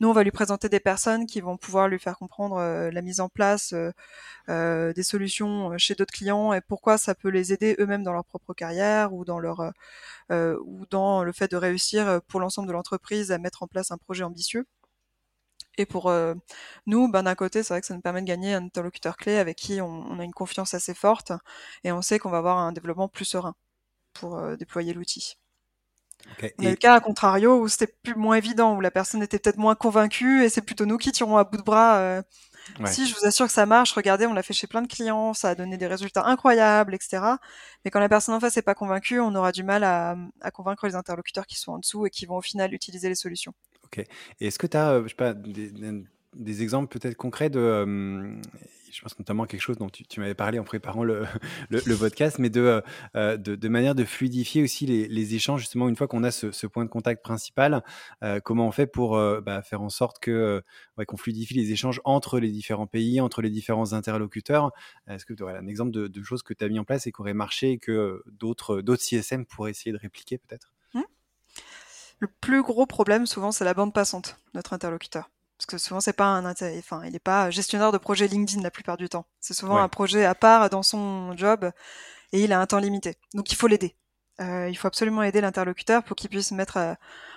[0.00, 3.02] nous on va lui présenter des personnes qui vont pouvoir lui faire comprendre euh, la
[3.02, 3.90] mise en place euh,
[4.48, 8.24] euh des solutions chez d'autres clients et pourquoi ça peut les aider eux-mêmes dans leur
[8.24, 9.72] propre carrière ou dans leur
[10.30, 13.90] euh, ou dans le fait de réussir pour l'ensemble de l'entreprise à mettre en place
[13.90, 14.66] un projet ambitieux.
[15.78, 16.34] Et pour euh,
[16.86, 19.36] nous, ben, d'un côté, c'est vrai que ça nous permet de gagner un interlocuteur clé
[19.36, 21.32] avec qui on, a une confiance assez forte
[21.82, 23.54] et on sait qu'on va avoir un développement plus serein
[24.12, 25.36] pour euh, déployer l'outil.
[26.32, 26.54] Okay.
[26.58, 29.38] On a le cas à contrario où c'était plus moins évident, où la personne était
[29.38, 31.98] peut-être moins convaincue et c'est plutôt nous qui tirons à bout de bras.
[31.98, 32.22] Euh,
[32.86, 35.34] Si je vous assure que ça marche, regardez, on l'a fait chez plein de clients,
[35.34, 37.22] ça a donné des résultats incroyables, etc.
[37.84, 40.50] Mais quand la personne en face n'est pas convaincue, on aura du mal à, à
[40.50, 43.52] convaincre les interlocuteurs qui sont en dessous et qui vont au final utiliser les solutions.
[43.98, 48.40] Et est-ce que tu as, pas, des exemples peut-être concrets de,
[48.94, 51.26] je pense notamment quelque chose dont tu, m'avais parlé en préparant le,
[51.98, 52.82] podcast, mais de,
[53.16, 56.84] euh, de, manière de fluidifier aussi les, échanges, justement, une fois qu'on a ce, point
[56.84, 57.82] de contact principal,
[58.22, 62.38] euh, comment on fait pour euh, bah, faire en sorte qu'on fluidifie les échanges entre
[62.38, 64.70] les différents pays, entre les différents interlocuteurs?
[65.08, 67.12] Est-ce que tu aurais un exemple de, choses que tu as mis en place et
[67.12, 70.73] qui auraient marché et que d'autres CSM pourraient essayer de répliquer peut-être?
[72.18, 75.30] Le plus gros problème, souvent, c'est la bande passante, notre interlocuteur.
[75.58, 76.44] Parce que souvent, c'est pas un,
[76.78, 79.26] enfin, il n'est pas gestionnaire de projet LinkedIn la plupart du temps.
[79.40, 81.70] C'est souvent un projet à part dans son job
[82.32, 83.16] et il a un temps limité.
[83.34, 83.96] Donc, il faut l'aider.
[84.40, 86.94] Euh, il faut absolument aider l'interlocuteur pour qu'il puisse mettre euh,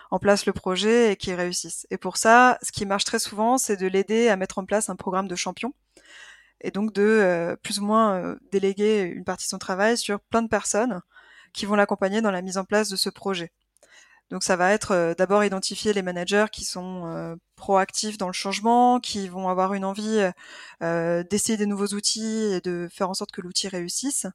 [0.10, 1.86] en place le projet et qu'il réussisse.
[1.92, 4.90] Et pour ça, ce qui marche très souvent, c'est de l'aider à mettre en place
[4.90, 5.74] un programme de champion
[6.62, 10.42] et donc de euh, plus ou moins déléguer une partie de son travail sur plein
[10.42, 11.02] de personnes
[11.54, 13.52] qui vont l'accompagner dans la mise en place de ce projet.
[14.30, 18.34] Donc ça va être euh, d'abord identifier les managers qui sont euh, proactifs dans le
[18.34, 20.30] changement, qui vont avoir une envie
[20.84, 24.28] euh, d'essayer des nouveaux outils et de faire en sorte que l'outil réussisse.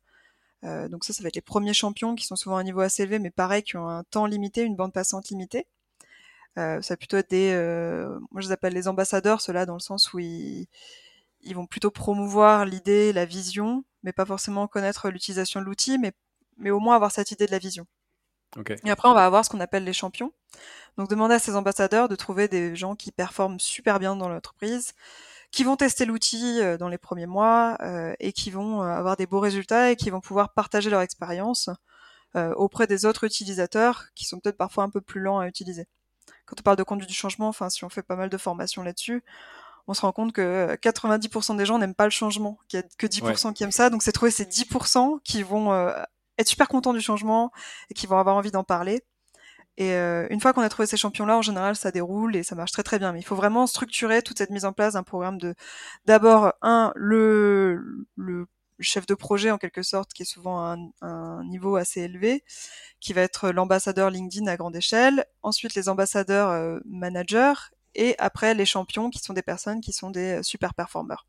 [0.62, 3.02] donc ça, ça va être les premiers champions qui sont souvent à un niveau assez
[3.02, 5.66] élevé, mais pareil, qui ont un temps limité, une bande passante limitée.
[6.56, 7.52] ça va plutôt être des,
[8.30, 10.68] moi je les appelle les ambassadeurs, ceux-là dans le sens où ils,
[11.42, 16.12] ils vont plutôt promouvoir l'idée, la vision, mais pas forcément connaître l'utilisation de l'outil, mais,
[16.58, 17.86] mais au moins avoir cette idée de la vision.
[18.84, 20.32] Et après, on va avoir ce qu'on appelle les champions.
[20.98, 24.92] Donc, demander à ces ambassadeurs de trouver des gens qui performent super bien dans l'entreprise,
[25.50, 29.16] qui vont tester l'outil euh, dans les premiers mois euh, et qui vont euh, avoir
[29.16, 31.70] des beaux résultats et qui vont pouvoir partager leur expérience
[32.56, 35.86] auprès des autres utilisateurs qui sont peut-être parfois un peu plus lents à utiliser.
[36.46, 38.82] Quand on parle de conduite du changement, enfin, si on fait pas mal de formations
[38.82, 39.22] là-dessus,
[39.86, 42.86] on se rend compte que 90% des gens n'aiment pas le changement, qu'il y a
[42.96, 43.90] que 10% qui aiment ça.
[43.90, 45.92] Donc, c'est trouver ces 10% qui vont
[46.38, 47.52] être super content du changement
[47.90, 49.04] et qui vont avoir envie d'en parler.
[49.78, 52.54] Et euh, une fois qu'on a trouvé ces champions-là, en général, ça déroule et ça
[52.54, 53.12] marche très très bien.
[53.12, 55.54] Mais il faut vraiment structurer toute cette mise en place d'un programme de,
[56.04, 58.46] d'abord un le le
[58.80, 62.44] chef de projet en quelque sorte, qui est souvent un, un niveau assez élevé,
[63.00, 65.24] qui va être l'ambassadeur LinkedIn à grande échelle.
[65.42, 67.54] Ensuite, les ambassadeurs euh, managers
[67.94, 71.26] et après les champions, qui sont des personnes qui sont des euh, super performeurs.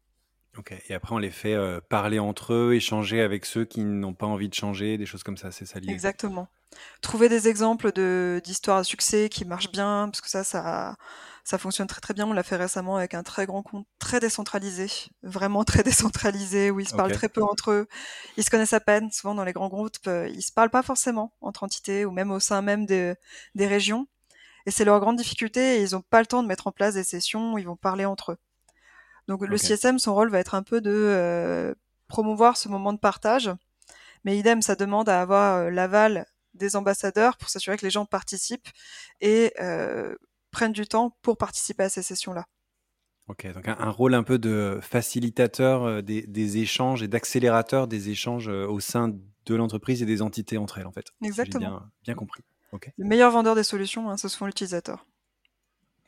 [0.58, 4.14] Ok, et après on les fait euh, parler entre eux, échanger avec ceux qui n'ont
[4.14, 5.92] pas envie de changer, des choses comme ça, c'est ça lié.
[5.92, 6.48] Exactement.
[7.02, 10.96] Trouver des exemples de d'histoires à succès qui marchent bien, parce que ça, ça,
[11.44, 12.28] ça fonctionne très très bien.
[12.28, 14.88] On l'a fait récemment avec un très grand compte très décentralisé,
[15.24, 17.88] vraiment très décentralisé, où ils se parlent très peu entre eux.
[18.38, 19.12] Ils se connaissent à peine.
[19.12, 22.32] Souvent dans les grands groupes, euh, ils se parlent pas forcément entre entités ou même
[22.32, 23.16] au sein même des,
[23.56, 24.08] des régions.
[24.66, 25.78] Et c'est leur grande difficulté.
[25.78, 27.76] Et ils n'ont pas le temps de mettre en place des sessions où ils vont
[27.76, 28.38] parler entre eux.
[29.28, 31.74] Donc le CSM, son rôle va être un peu de euh,
[32.08, 33.50] promouvoir ce moment de partage,
[34.24, 38.06] mais idem, ça demande à avoir euh, l'aval des ambassadeurs pour s'assurer que les gens
[38.06, 38.70] participent
[39.22, 40.16] et euh,
[40.52, 42.46] prennent du temps pour participer à ces sessions-là.
[43.28, 48.82] Ok, donc un, rôle un peu de facilitateur des, échanges et d'accélérateur des échanges au
[48.82, 51.06] sein de l'entreprise et des entités entre elles, en fait.
[51.22, 51.70] Exactement.
[51.70, 52.44] Bien, bien, compris.
[52.98, 55.06] Le meilleur vendeur des solutions, hein, ce sont l'utilisateur.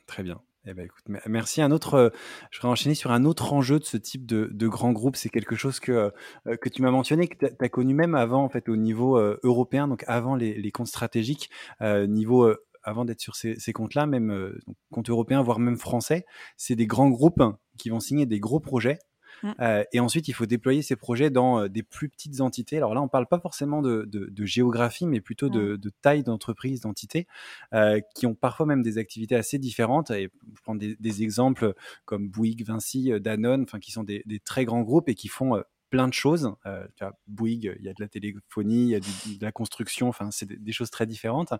[0.06, 0.40] Très bien.
[0.68, 1.62] Eh ben, écoute, merci.
[1.62, 2.10] Un autre, euh,
[2.50, 5.14] je vais enchaîner sur un autre enjeu de ce type de, de grand groupe.
[5.14, 6.10] C'est quelque chose que,
[6.48, 9.16] euh, que tu m'as mentionné, que tu as, connu même avant, en fait, au niveau
[9.16, 11.50] euh, européen, donc avant les, les comptes stratégiques,
[11.80, 12.52] niveau
[12.82, 14.52] avant d'être sur ces, ces comptes-là, même
[14.90, 16.24] comptes européens, voire même français,
[16.56, 17.42] c'est des grands groupes
[17.78, 18.98] qui vont signer des gros projets
[19.42, 19.50] Mmh.
[19.60, 22.76] Euh, et ensuite, il faut déployer ces projets dans euh, des plus petites entités.
[22.76, 25.76] Alors là, on ne parle pas forcément de, de, de, géographie, mais plutôt de, mmh.
[25.76, 27.26] de taille d'entreprise, d'entités,
[27.74, 30.10] euh, qui ont parfois même des activités assez différentes.
[30.10, 34.40] Et je prends des, des exemples comme Bouygues, Vinci, Danone, enfin, qui sont des, des,
[34.40, 36.52] très grands groupes et qui font plein de choses.
[36.66, 39.52] Euh, tu vois, Bouygues, il y a de la téléphonie, il y a de la
[39.52, 41.52] construction, enfin, c'est des, choses très différentes.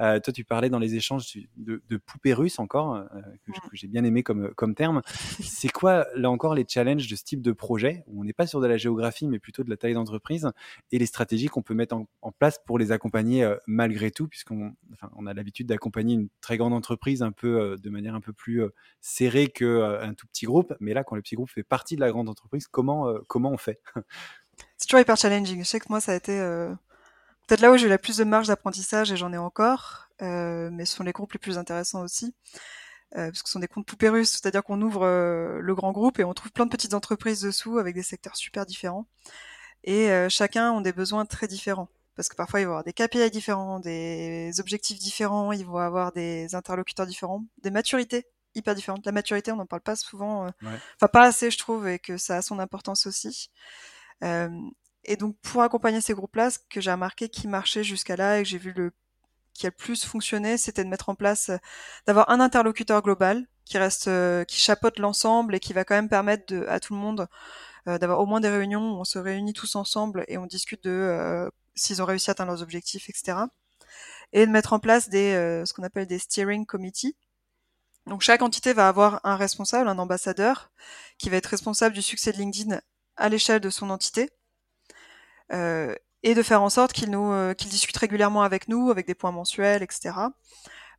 [0.00, 3.04] Euh, toi, tu parlais dans les échanges de, de poupées russes encore, euh,
[3.46, 5.02] que, j'ai bien aimé comme, comme terme.
[5.40, 8.46] C'est quoi, là encore, les challenges de ce type de projet, où on n'est pas
[8.46, 10.50] sur de la géographie, mais plutôt de la taille d'entreprise,
[10.92, 12.06] et les stratégies qu'on peut mettre en,
[12.38, 16.74] place pour les accompagner malgré tout, puisqu'on enfin, on a l'habitude d'accompagner une très grande
[16.74, 18.62] entreprise un peu de manière un peu plus
[19.00, 20.74] serrée qu'un tout petit groupe.
[20.78, 23.56] Mais là, quand le petit groupe fait partie de la grande entreprise, comment, comment on
[23.56, 23.67] fait
[24.76, 25.58] c'est toujours hyper challenging.
[25.60, 26.72] Je sais que moi, ça a été euh,
[27.46, 30.70] peut-être là où j'ai eu la plus de marge d'apprentissage et j'en ai encore, euh,
[30.72, 32.34] mais ce sont les groupes les plus intéressants aussi.
[33.16, 36.18] Euh, parce que ce sont des comptes poupées russes, c'est-à-dire qu'on ouvre le grand groupe
[36.18, 39.06] et on trouve plein de petites entreprises dessous avec des secteurs super différents.
[39.84, 41.88] Et chacun ont des besoins très différents.
[42.16, 46.10] Parce que parfois, ils vont avoir des KPI différents, des objectifs différents, ils vont avoir
[46.12, 48.26] des interlocuteurs différents, des maturités
[48.58, 49.06] hyper différentes.
[49.06, 50.50] La maturité, on n'en parle pas souvent, euh,
[50.96, 53.50] enfin pas assez, je trouve, et que ça a son importance aussi.
[54.24, 54.48] Euh,
[55.04, 58.42] et donc, pour accompagner ces groupes-là, ce que j'ai remarqué qui marchait jusqu'à là et
[58.42, 58.92] que j'ai vu le
[59.54, 61.56] qui a le plus fonctionné, c'était de mettre en place, euh,
[62.06, 64.08] d'avoir un interlocuteur global qui reste,
[64.46, 67.28] qui chapeaute l'ensemble et qui va quand même permettre de, à tout le monde
[67.86, 71.50] d'avoir au moins des réunions où on se réunit tous ensemble et on discute de
[71.74, 73.38] s'ils ont réussi à atteindre leurs objectifs, etc.
[74.32, 77.16] Et de mettre en place des, ce qu'on appelle des steering committees.
[78.08, 80.70] Donc chaque entité va avoir un responsable, un ambassadeur,
[81.18, 82.80] qui va être responsable du succès de LinkedIn
[83.16, 84.30] à l'échelle de son entité.
[85.52, 89.06] Euh, et de faire en sorte qu'il nous euh, qu'il discute régulièrement avec nous, avec
[89.06, 90.14] des points mensuels, etc.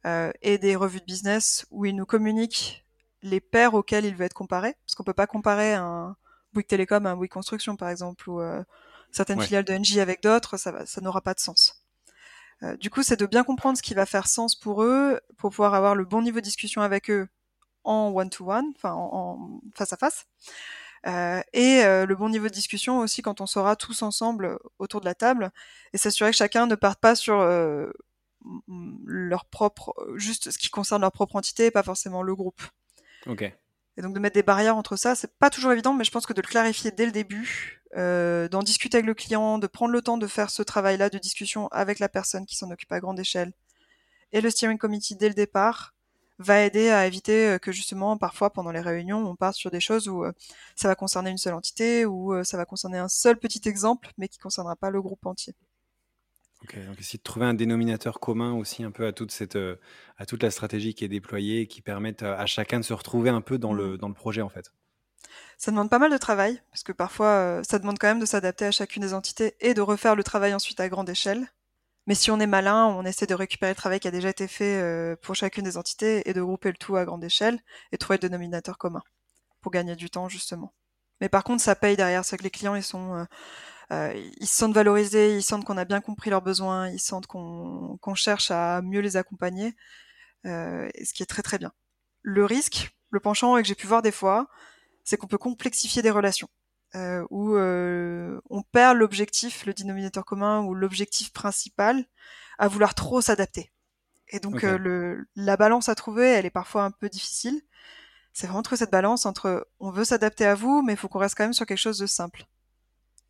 [0.05, 2.85] Euh, et des revues de business où il nous communique
[3.21, 6.15] les pairs auxquels il veut être comparé, parce qu'on peut pas comparer un
[6.53, 8.63] Bouygues Télécom à un Bouygues Construction par exemple, ou euh,
[9.11, 11.78] certaines filiales de NJ avec d'autres, ça, ça n'aura pas de sens.
[12.63, 15.51] Euh, du coup, c'est de bien comprendre ce qui va faire sens pour eux, pour
[15.51, 17.27] pouvoir avoir le bon niveau de discussion avec eux
[17.83, 20.27] en one-to-one, enfin en, face à face,
[21.07, 24.99] euh, et euh, le bon niveau de discussion aussi quand on sera tous ensemble autour
[24.99, 25.51] de la table
[25.93, 27.89] et s'assurer que chacun ne parte pas sur euh,
[29.05, 32.61] leur propre, juste ce qui concerne leur propre entité et pas forcément le groupe.
[33.27, 33.43] Ok.
[33.97, 36.25] Et donc de mettre des barrières entre ça, c'est pas toujours évident, mais je pense
[36.25, 39.91] que de le clarifier dès le début, euh, d'en discuter avec le client, de prendre
[39.91, 42.99] le temps de faire ce travail-là de discussion avec la personne qui s'en occupe à
[42.99, 43.54] grande échelle,
[44.32, 45.93] et le steering committee dès le départ,
[46.39, 49.82] va aider à éviter euh, que justement parfois pendant les réunions on parte sur des
[49.82, 50.32] choses où euh,
[50.75, 54.12] ça va concerner une seule entité ou euh, ça va concerner un seul petit exemple
[54.17, 55.54] mais qui concernera pas le groupe entier.
[56.63, 59.58] Ok, donc essayer de trouver un dénominateur commun aussi un peu à toute cette
[60.17, 63.30] à toute la stratégie qui est déployée et qui permette à chacun de se retrouver
[63.30, 63.97] un peu dans le mmh.
[63.97, 64.71] dans le projet en fait.
[65.57, 68.65] Ça demande pas mal de travail parce que parfois ça demande quand même de s'adapter
[68.65, 71.47] à chacune des entités et de refaire le travail ensuite à grande échelle.
[72.09, 74.47] Mais si on est malin, on essaie de récupérer le travail qui a déjà été
[74.47, 77.59] fait euh, pour chacune des entités et de grouper le tout à grande échelle
[77.91, 79.03] et trouver le dénominateur commun
[79.61, 80.73] pour gagner du temps justement.
[81.21, 83.25] Mais par contre, ça paye derrière, c'est que les clients ils sont euh,
[83.91, 87.27] euh, ils se sentent valorisés, ils sentent qu'on a bien compris leurs besoins, ils sentent
[87.27, 89.75] qu'on cherche à mieux les accompagner,
[90.45, 91.73] ce qui est très très bien.
[92.23, 94.47] Le risque, le penchant que j'ai pu voir des fois,
[95.09, 96.49] c'est qu'on peut complexifier des relations
[96.93, 102.05] euh, où euh, on perd l'objectif, le dénominateur commun ou l'objectif principal
[102.59, 103.71] à vouloir trop s'adapter.
[104.27, 107.59] Et donc euh, le, la balance à trouver, elle est parfois un peu difficile.
[108.33, 111.17] C'est vraiment trouver cette balance entre on veut s'adapter à vous, mais il faut qu'on
[111.17, 112.45] reste quand même sur quelque chose de simple.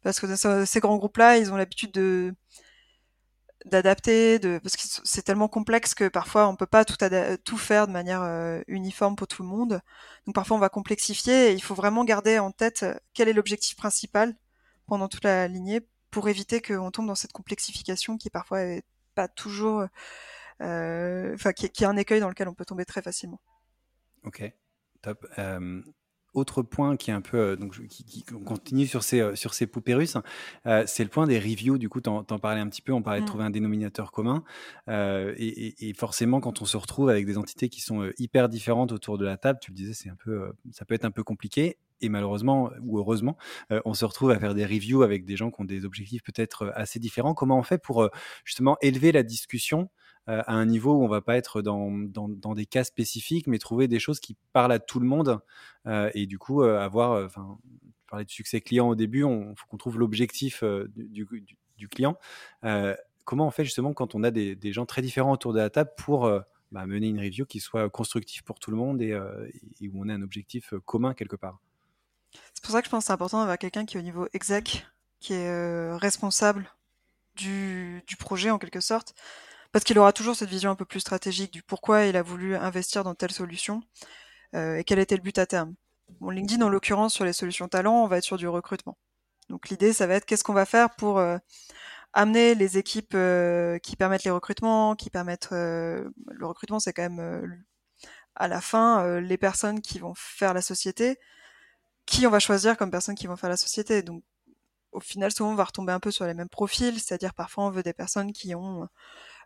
[0.04, 2.36] Parce que ces grands groupes-là, ils ont l'habitude de
[3.66, 6.96] d'adapter, de parce que c'est tellement complexe que parfois on peut pas tout,
[7.44, 9.82] tout faire de manière euh, uniforme pour tout le monde.
[10.26, 13.34] Donc parfois on va complexifier et il faut vraiment garder en tête euh, quel est
[13.34, 14.36] l'objectif principal
[14.88, 19.28] pendant toute la lignée pour éviter qu'on tombe dans cette complexification qui parfois est pas
[19.28, 19.86] toujours,
[20.62, 23.42] euh, enfin qui, qui, est un écueil dans lequel on peut tomber très facilement.
[24.24, 24.42] Ok,
[25.02, 25.26] top
[26.34, 29.54] autre point qui est un peu euh, donc qui, qui, continue sur ces euh, sur
[29.54, 30.18] ces poupées russes,
[30.66, 31.78] euh, c'est le point des reviews.
[31.78, 32.94] Du coup, t'en en parlais un petit peu.
[32.94, 33.28] On parlait de mmh.
[33.28, 34.44] trouver un dénominateur commun.
[34.88, 38.92] Euh, et, et, forcément, quand on se retrouve avec des entités qui sont hyper différentes
[38.92, 41.24] autour de la table, tu le disais, c'est un peu ça peut être un peu
[41.24, 41.78] compliqué.
[42.02, 43.38] Et malheureusement ou heureusement,
[43.84, 46.72] on se retrouve à faire des reviews avec des gens qui ont des objectifs peut-être
[46.76, 47.34] assez différents.
[47.34, 48.10] Comment on fait pour
[48.46, 49.90] justement élever la discussion
[50.30, 51.90] euh, à un niveau où on va pas être dans,
[52.54, 55.40] des cas spécifiques, mais trouver des choses qui parlent à tout le monde
[55.88, 57.58] euh, et du coup euh, avoir, enfin,
[58.08, 60.64] parler de succès client au début, on faut qu'on trouve l'objectif
[60.96, 62.16] du, client.
[63.24, 65.92] comment on fait justement quand on a des, gens très différents autour de la table
[65.98, 66.30] pour
[66.72, 70.14] bah, mener une review qui soit constructive pour tout le monde et, où on ait
[70.14, 71.60] un objectif commun quelque part?
[72.54, 74.28] C'est pour ça que je pense que c'est important d'avoir quelqu'un qui est au niveau
[74.34, 74.86] exec,
[75.20, 76.70] qui est responsable
[77.36, 79.14] du, projet en quelque sorte,
[79.72, 82.56] parce qu'il aura toujours cette vision un peu plus stratégique du pourquoi il a voulu
[82.56, 83.82] investir dans telle solution
[84.56, 85.76] euh, et quel était le but à terme.
[86.20, 88.98] Bon, LinkedIn, en l'occurrence, sur les solutions talents, on va être sur du recrutement.
[89.50, 91.38] Donc l'idée, ça va être qu'est-ce qu'on va faire pour euh,
[92.14, 97.64] amener les équipes euh, qui permettent les recrutements, qui permettent le recrutement, c'est quand même
[98.36, 101.20] à la fin les personnes qui vont faire la société,
[102.06, 104.02] qui on va choisir comme personnes qui vont faire la société?
[104.04, 104.24] Donc
[104.92, 107.72] au final, souvent, on va retomber un peu sur les mêmes profils, c'est-à-dire parfois on
[107.72, 108.88] veut des personnes qui ont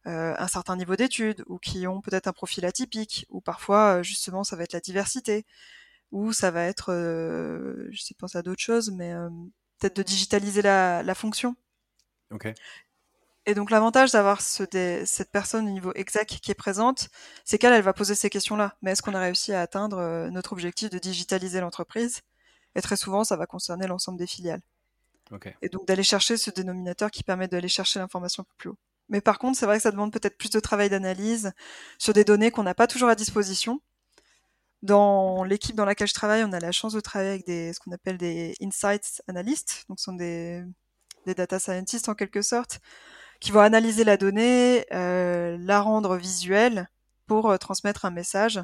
[0.06, 4.44] un certain niveau d'études ou qui ont peut-être un profil atypique ou parfois euh, justement
[4.44, 5.46] ça va être la diversité
[6.12, 9.14] ou ça va être euh, je sais penser à d'autres choses mais
[9.80, 11.56] peut-être de digitaliser la, la fonction
[12.32, 12.54] ok
[13.46, 14.64] et donc l'avantage d'avoir ce,
[15.06, 17.10] cette personne au niveau exact qui est présente,
[17.44, 18.78] c'est qu'elle, elle va poser ces questions-là.
[18.82, 22.22] Mais est-ce qu'on a réussi à atteindre notre objectif de digitaliser l'entreprise?
[22.76, 24.62] Et très souvent, ça va concerner l'ensemble des filiales.
[25.32, 25.56] Okay.
[25.62, 28.78] Et donc d'aller chercher ce dénominateur qui permet d'aller chercher l'information plus haut.
[29.14, 31.54] Mais par contre, c'est vrai que ça demande peut-être plus de travail d'analyse
[32.00, 33.80] sur des données qu'on n'a pas toujours à disposition.
[34.82, 37.80] Dans l'équipe dans laquelle je travaille, on a la chance de travailler avec des, ce
[37.80, 40.64] qu'on appelle des insights analystes, donc ce sont des,
[41.28, 42.80] des data scientists en quelque sorte,
[43.40, 46.90] qui vont analyser la donnée, euh, la rendre visuelle
[47.28, 48.62] pour euh, transmettre un message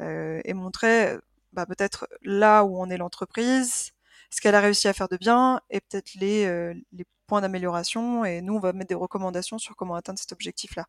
[0.00, 1.16] et montrer
[1.52, 3.92] bah, peut-être là où on est l'entreprise,
[4.28, 8.24] ce qu'elle a réussi à faire de bien et peut-être les, les points d'amélioration.
[8.24, 10.86] Et nous, on va mettre des recommandations sur comment atteindre cet objectif-là.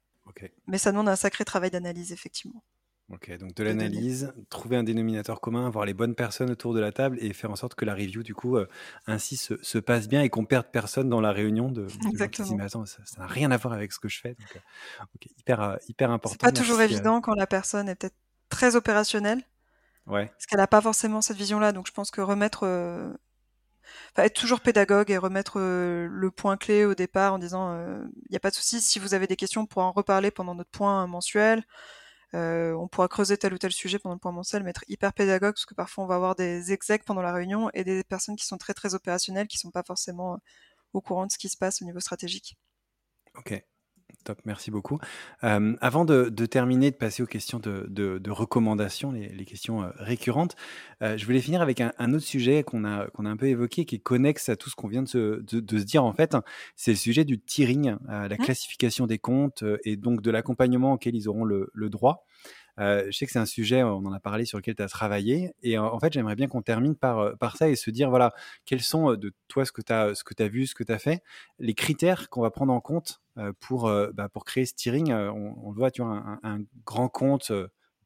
[0.67, 2.63] Mais ça demande un sacré travail d'analyse, effectivement.
[3.11, 6.91] Ok, donc de l'analyse, trouver un dénominateur commun, avoir les bonnes personnes autour de la
[6.91, 8.67] table et faire en sorte que la review, du coup, euh,
[9.05, 12.55] ainsi se, se, passe bien et qu'on perde personne dans la réunion de, Exactement.
[12.55, 14.29] mais attends, ça n'a rien à voir avec ce que je fais.
[14.29, 16.33] Donc, euh, hyper, euh, hyper important.
[16.41, 18.15] C'est pas toujours évident quand la personne est peut-être
[18.49, 19.43] très opérationnelle.
[20.07, 20.25] Ouais.
[20.25, 21.73] Parce qu'elle n'a pas forcément cette vision-là.
[21.73, 22.65] Donc je pense que remettre
[24.17, 28.39] être toujours pédagogue et remettre le point clé au départ en disant il n'y a
[28.39, 31.07] pas de souci si vous avez des questions on pourra en reparler pendant notre point
[31.07, 31.63] mensuel
[32.35, 35.13] euh, on pourra creuser tel ou tel sujet pendant le point mensuel, mais être hyper
[35.13, 38.35] pédagogue, parce que parfois on va avoir des execs pendant la réunion et des personnes
[38.35, 40.37] qui sont très très opérationnelles, qui sont pas forcément euh,
[40.93, 42.57] au courant de ce qui se passe au niveau stratégique.
[43.35, 43.63] Ok,
[44.25, 44.99] Top, merci beaucoup.
[45.43, 50.55] Euh, avant de, terminer, de passer aux questions de, recommandations, les, questions récurrentes,
[51.01, 53.95] je voulais finir avec un, autre sujet qu'on a, qu'on a un peu évoqué, qui
[53.95, 56.35] est connexe à tout ce qu'on vient de se, se, dire en fait.
[56.75, 58.37] C'est le sujet du tiering, la mmh.
[58.37, 62.25] classification des comptes et donc de l'accompagnement auquel ils auront le, le droit.
[62.79, 64.87] Euh, je sais que c'est un sujet, on en a parlé, sur lequel tu as
[64.87, 65.53] travaillé.
[65.63, 68.33] Et en fait, j'aimerais bien qu'on termine par, euh, par ça et se dire, voilà,
[68.65, 70.91] quels sont euh, de toi ce que tu as, ce que vu, ce que tu
[70.91, 71.23] as fait,
[71.59, 73.21] les critères qu'on va prendre en compte
[73.59, 75.11] pour, bah, pour créer steering.
[75.11, 77.51] On, on le voit, tu vois, un, un grand compte,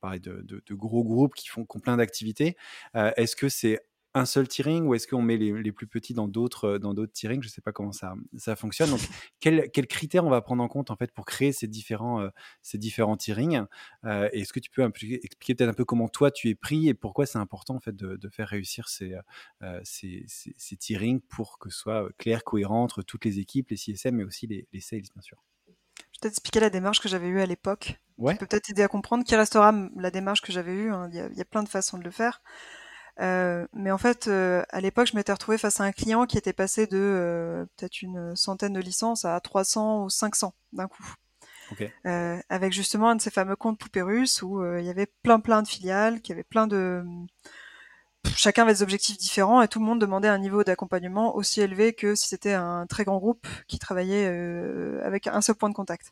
[0.02, 2.56] pareil, de, de, de, gros groupes qui font, qui ont plein d'activités.
[2.96, 3.80] Est-ce que c'est
[4.14, 7.14] un seul tiering ou est-ce qu'on met les, plus petits dans d'autres euh, dans d'autres
[7.14, 8.90] tiering Je ne sais pas comment ça, ça fonctionne.
[8.90, 9.00] Donc,
[9.40, 12.30] quels critères on va prendre en compte en fait pour créer ces différents euh,
[12.62, 13.64] ces différents tirings?
[14.06, 16.94] Euh, Est-ce que tu peux expliquer peut-être un peu comment toi tu es pris et
[16.94, 19.16] pourquoi c'est important en fait de, faire réussir ces,
[19.84, 24.16] ces, ces, tirings pour que ce soit clair, cohérent entre toutes les équipes, les CSM,
[24.16, 25.44] mais aussi les, les sales bien sûr?
[25.98, 28.00] Je vais peut-être expliquer la démarche que j'avais eue à l'époque.
[28.18, 28.34] Ouais.
[28.34, 30.92] Qui peut peut-être aider à comprendre, qui restera la démarche que j'avais eue.
[30.92, 31.10] Hein.
[31.12, 32.42] Il, y a, plein de façons de le faire.
[33.20, 36.38] Euh, mais en fait, euh, à l'époque, je m'étais retrouvée face à un client qui
[36.38, 41.14] était passé de euh, peut-être une centaine de licences à 300 ou 500 d'un coup.
[41.72, 41.92] Okay.
[42.50, 45.62] avec justement un de ces fameux comptes poupées russes où il y avait plein plein
[45.62, 47.04] de filiales, qui avait plein de
[48.26, 51.94] chacun avait des objectifs différents et tout le monde demandait un niveau d'accompagnement aussi élevé
[51.94, 54.26] que si c'était un très grand groupe qui travaillait
[55.04, 56.12] avec un seul point de contact.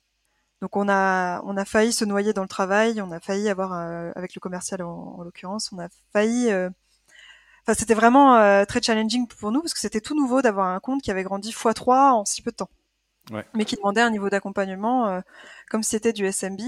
[0.62, 3.74] Donc on a on a failli se noyer dans le travail, on a failli avoir
[4.16, 6.52] avec le commercial en, en l'occurrence, on a failli
[7.74, 11.02] c'était vraiment euh, très challenging pour nous parce que c'était tout nouveau d'avoir un compte
[11.02, 12.70] qui avait grandi x3 en si peu de temps.
[13.54, 15.20] Mais qui demandait un niveau d'accompagnement euh,
[15.70, 16.62] comme si c'était du SMB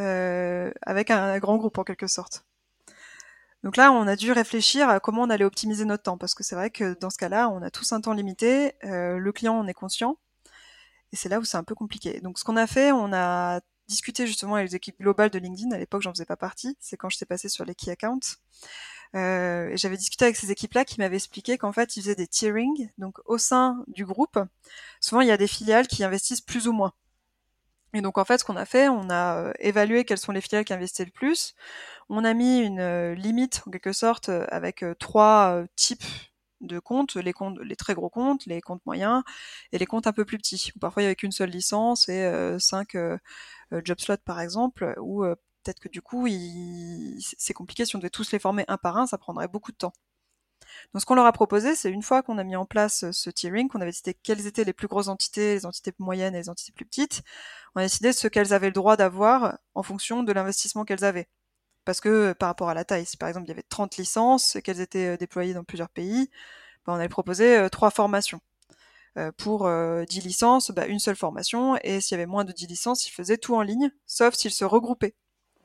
[0.00, 2.44] euh, avec un, grand groupe en quelque sorte.
[3.62, 6.42] Donc là, on a dû réfléchir à comment on allait optimiser notre temps parce que
[6.42, 9.68] c'est vrai que dans ce cas-là, on a tous un temps limité, le client en
[9.68, 10.16] est conscient
[11.12, 12.20] et c'est là où c'est un peu compliqué.
[12.20, 15.70] Donc ce qu'on a fait, on a discuté justement avec les équipes globales de LinkedIn.
[15.72, 16.76] À l'époque, j'en faisais pas partie.
[16.80, 18.38] C'est quand j'étais passé sur les key accounts.
[19.14, 22.90] Euh, j'avais discuté avec ces équipes-là qui m'avaient expliqué qu'en fait, ils faisaient des tiering.
[22.98, 24.38] Donc, au sein du groupe,
[25.00, 26.92] souvent, il y a des filiales qui investissent plus ou moins.
[27.94, 30.40] Et donc, en fait, ce qu'on a fait, on a euh, évalué quelles sont les
[30.40, 31.54] filiales qui investissent le plus.
[32.08, 36.04] On a mis une euh, limite, en quelque sorte, avec trois types
[36.62, 39.22] de comptes, les comptes, les très gros comptes, les comptes moyens
[39.72, 40.72] et les comptes un peu plus petits.
[40.80, 42.96] Parfois, il y avait qu'une seule licence et cinq
[43.84, 45.24] job slots, par exemple, ou
[45.62, 46.26] peut-être que du coup,
[47.38, 47.84] c'est compliqué.
[47.84, 49.92] Si on devait tous les former un par un, ça prendrait beaucoup de temps.
[50.92, 53.30] Donc ce qu'on leur a proposé, c'est une fois qu'on a mis en place ce
[53.30, 56.48] tiering, qu'on avait décidé quelles étaient les plus grosses entités, les entités moyennes et les
[56.48, 57.22] entités plus petites,
[57.74, 61.28] on a décidé ce qu'elles avaient le droit d'avoir en fonction de l'investissement qu'elles avaient.
[61.84, 64.58] Parce que par rapport à la taille, si par exemple il y avait 30 licences,
[64.64, 66.30] qu'elles étaient euh, déployées dans plusieurs pays,
[66.86, 68.40] ben, on avait proposé euh, trois formations.
[69.18, 72.66] Euh, pour 10 licences, bah, une seule formation, et s'il y avait moins de 10
[72.66, 75.14] licences, ils faisaient tout en ligne, sauf s'ils se regroupaient.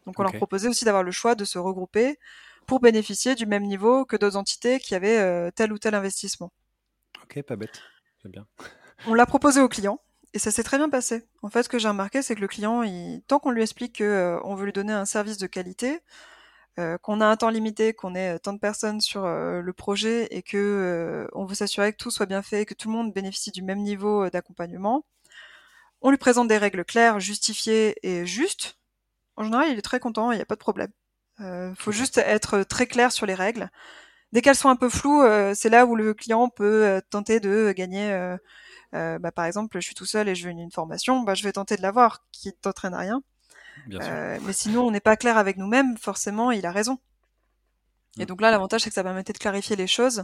[0.07, 2.17] Donc on leur proposait aussi d'avoir le choix de se regrouper
[2.65, 6.53] pour bénéficier du même niveau que d'autres entités qui avaient euh, tel ou tel investissement.
[7.23, 7.81] Ok, pas bête,
[8.21, 8.47] c'est bien.
[9.05, 9.99] On l'a proposé au client
[10.33, 11.27] et ça s'est très bien passé.
[11.41, 12.83] En fait, ce que j'ai remarqué, c'est que le client,
[13.27, 15.99] tant qu'on lui explique qu'on euh, veut lui donner un service de qualité,
[16.79, 20.41] euh, qu'on a un temps limité, qu'on ait tant de personnes sur le projet et
[20.41, 23.61] que on veut s'assurer que tout soit bien fait, que tout le monde bénéficie du
[23.61, 25.03] même niveau d'accompagnement,
[26.01, 28.76] on lui présente des règles claires, justifiées et justes
[29.37, 30.91] en général, il est très content, il n'y a pas de problème.
[31.39, 33.69] Il euh, faut juste être très clair sur les règles.
[34.33, 37.39] Dès qu'elles sont un peu floues, euh, c'est là où le client peut euh, tenter
[37.39, 38.35] de gagner.
[38.91, 41.51] Bah, par exemple, je suis tout seul et je veux une, formation, bah, je vais
[41.51, 43.21] tenter de l'avoir, qui t'entraîne à rien.
[43.87, 46.97] mais sinon, on n'est pas clair avec nous-mêmes, forcément, il a raison.
[48.17, 48.25] Et mm.
[48.25, 50.23] donc là, l'avantage, c'est que ça permettait de clarifier les choses.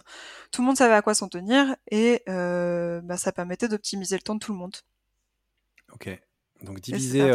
[0.49, 4.35] Tout le monde savait à quoi s'en tenir et bah, ça permettait d'optimiser le temps
[4.35, 4.75] de tout le monde.
[5.93, 6.09] Ok.
[6.63, 7.29] Donc diviser,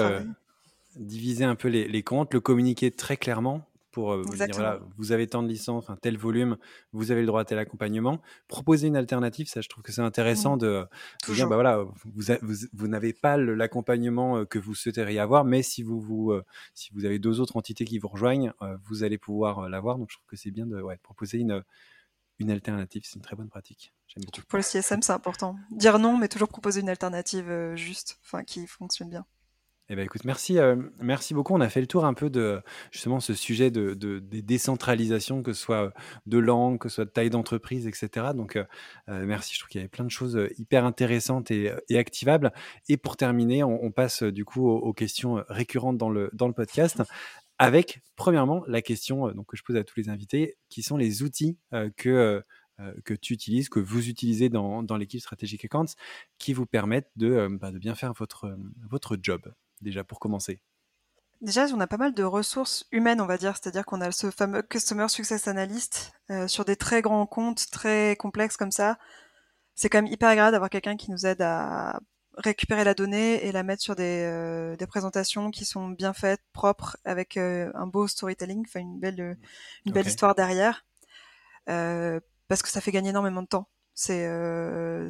[0.99, 5.27] diviser un peu les, comptes, le communiquer très clairement pour euh, dire voilà, vous avez
[5.27, 6.57] tant de licences, tel volume,
[6.93, 8.21] vous avez le droit à tel accompagnement.
[8.47, 10.61] Proposer une alternative, ça, je trouve que c'est intéressant mmh.
[10.61, 10.87] de,
[11.31, 16.01] dire bah voilà, vous, vous, n'avez pas l'accompagnement que vous souhaiteriez avoir, mais si vous,
[16.01, 16.33] vous,
[16.75, 18.53] si vous avez deux autres entités qui vous rejoignent,
[18.85, 19.99] vous allez pouvoir l'avoir.
[19.99, 21.65] Donc, je trouve que c'est bien de proposer une
[22.39, 23.03] une alternative.
[23.05, 23.93] C'est une très bonne pratique.
[24.49, 25.57] Pour le CSM, c'est important.
[25.71, 29.27] Dire non, mais toujours proposer une alternative euh, juste, enfin qui fonctionne bien.
[29.91, 31.55] Eh ben, écoute, merci, euh, merci beaucoup.
[31.55, 32.61] On a fait le tour un peu de
[32.91, 35.95] justement ce sujet de, de des décentralisations, que ce soit
[36.26, 38.26] de langue, que ce soit de taille d'entreprise, etc.
[38.34, 38.64] Donc, euh,
[39.07, 39.55] merci.
[39.55, 42.53] Je trouve qu'il y avait plein de choses hyper intéressantes et, activables.
[42.89, 47.03] Et pour terminer, on, passe du coup aux, questions récurrentes dans le, dans le podcast
[47.59, 51.22] avec, premièrement, la question euh, que je pose à tous les invités, qui sont les
[51.22, 52.43] outils euh, que,
[52.80, 55.95] euh, que tu utilises, que vous utilisez dans, dans l'équipe Strategic Accounts,
[56.39, 58.57] qui vous permettent de, bah, de bien faire votre,
[58.89, 59.53] votre job,
[59.83, 60.61] déjà pour commencer
[61.41, 64.31] Déjà, on a pas mal de ressources humaines, on va dire, c'est-à-dire qu'on a ce
[64.31, 66.12] fameux Customer Success Analyst
[66.49, 68.99] sur des très grands comptes, très complexes comme ça.
[69.76, 72.01] C'est quand même hyper agréable d'avoir quelqu'un qui nous aide à
[72.39, 76.41] récupérer la donnée et la mettre sur des, euh, des présentations qui sont bien faites,
[76.53, 79.35] propres, avec euh, un beau storytelling, enfin une belle, euh,
[79.85, 80.87] une belle histoire derrière,
[81.66, 83.68] parce que ça fait gagner énormément de temps.
[84.01, 84.29] C'est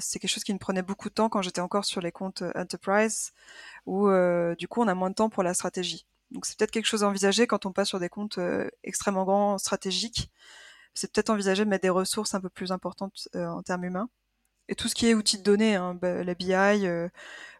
[0.01, 2.43] c'est quelque chose qui me prenait beaucoup de temps quand j'étais encore sur les comptes
[2.55, 3.33] Enterprise,
[3.87, 4.09] où
[4.59, 6.07] du coup on a moins de temps pour la stratégie.
[6.31, 8.39] Donc c'est peut-être quelque chose à envisager quand on passe sur des comptes
[8.85, 10.31] extrêmement grands, stratégiques.
[10.95, 14.09] C'est peut-être envisager de mettre des ressources un peu plus importantes en termes humains
[14.69, 17.09] et tout ce qui est outils de données, hein, bah, la BI euh,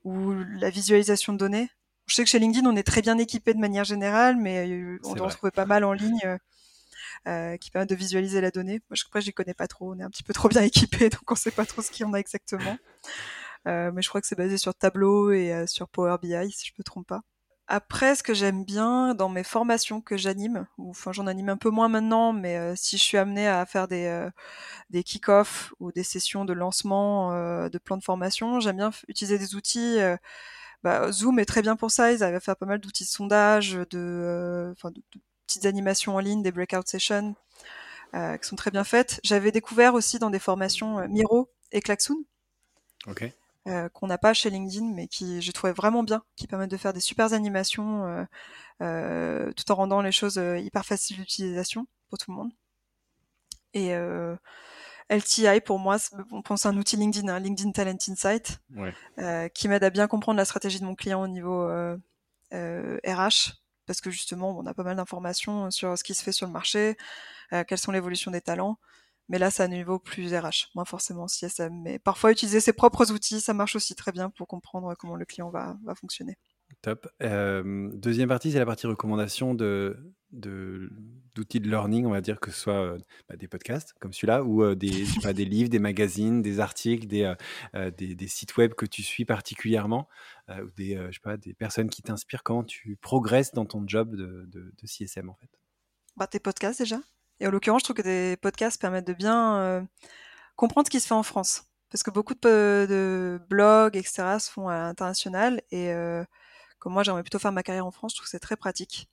[0.05, 1.71] ou la visualisation de données.
[2.07, 4.99] Je sais que chez LinkedIn, on est très bien équipé de manière générale, mais euh,
[5.05, 6.39] on doit trouver pas mal en ligne euh, euh,
[7.61, 8.81] qui permettent de visualiser la donnée.
[8.91, 9.93] Moi, je crois que j'y connais pas trop.
[9.95, 12.07] On est un petit peu trop bien équipé, donc on sait pas trop ce qu'il
[12.07, 12.79] y en a exactement.
[13.67, 16.85] mais je crois que c'est basé sur Tableau et sur Power BI, si je me
[16.85, 17.23] trompe pas.
[17.71, 21.59] Après, ce que j'aime bien dans mes formations que j'anime, ou enfin j'en anime un
[21.59, 24.31] peu moins maintenant, mais euh, si je suis amenée à faire des, euh,
[24.91, 29.39] des kick-offs ou des sessions de lancement euh, de plans de formation, j'aime bien utiliser
[29.39, 29.99] des outils.
[30.83, 33.73] Bah, Zoom est très bien pour ça, ils avaient fait pas mal d'outils de sondage,
[33.91, 35.03] de, enfin, de,
[35.49, 37.35] petites animations en ligne, des breakout sessions
[38.13, 39.21] qui sont très bien faites.
[39.25, 42.25] J'avais découvert aussi dans des formations Miro et Klaxoon.
[43.69, 46.77] Euh, qu'on n'a pas chez LinkedIn, mais qui j'ai trouvé vraiment bien, qui permettent de
[46.79, 48.25] faire des super animations euh,
[48.81, 52.53] euh, tout en rendant les choses hyper faciles d'utilisation pour tout le monde.
[53.75, 53.93] Et
[55.11, 55.99] LTI pour moi,
[56.33, 58.61] on pense à un outil LinkedIn, hein, LinkedIn Talent Insight,
[59.53, 61.69] qui m'aide à bien comprendre la stratégie de mon client au niveau
[62.51, 63.53] RH,
[63.89, 66.53] parce que justement, on a pas mal d'informations sur ce qui se fait sur le
[66.53, 66.97] marché,
[67.67, 68.79] quelles sont l'évolution des talents.
[69.29, 71.75] Mais là, c'est à niveau plus RH, moins forcément CSM.
[71.83, 75.25] Mais parfois, utiliser ses propres outils, ça marche aussi très bien pour comprendre comment le
[75.25, 76.39] client va fonctionner.
[76.83, 77.09] Top.
[77.23, 79.97] Euh, deuxième partie, c'est la partie recommandation de,
[80.31, 82.99] d'outils de, learning, on va dire que ce soit euh,
[83.29, 87.07] bah, des podcasts comme celui-là ou euh, des, pas, des livres, des magazines, des articles,
[87.07, 87.35] des,
[87.97, 90.09] des, des, sites web que tu suis particulièrement
[90.49, 92.45] ou des, je sais pas, des personnes qui t'inspirent.
[92.45, 95.51] Comment tu progresses dans ton job de, de, de CSM en fait?
[96.17, 97.01] Bah, Tes podcasts déjà
[97.41, 99.87] et en l'occurrence, je trouve que des podcasts permettent de bien
[100.57, 101.65] comprendre ce qui se fait en France.
[101.91, 105.63] Parce que beaucoup de, de blogs, etc., se font à l'international.
[105.71, 106.23] Et euh,
[106.79, 109.09] comme moi, j'aimerais plutôt faire ma carrière en France, je trouve que c'est très pratique,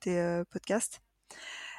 [0.00, 1.00] tes euh, podcasts.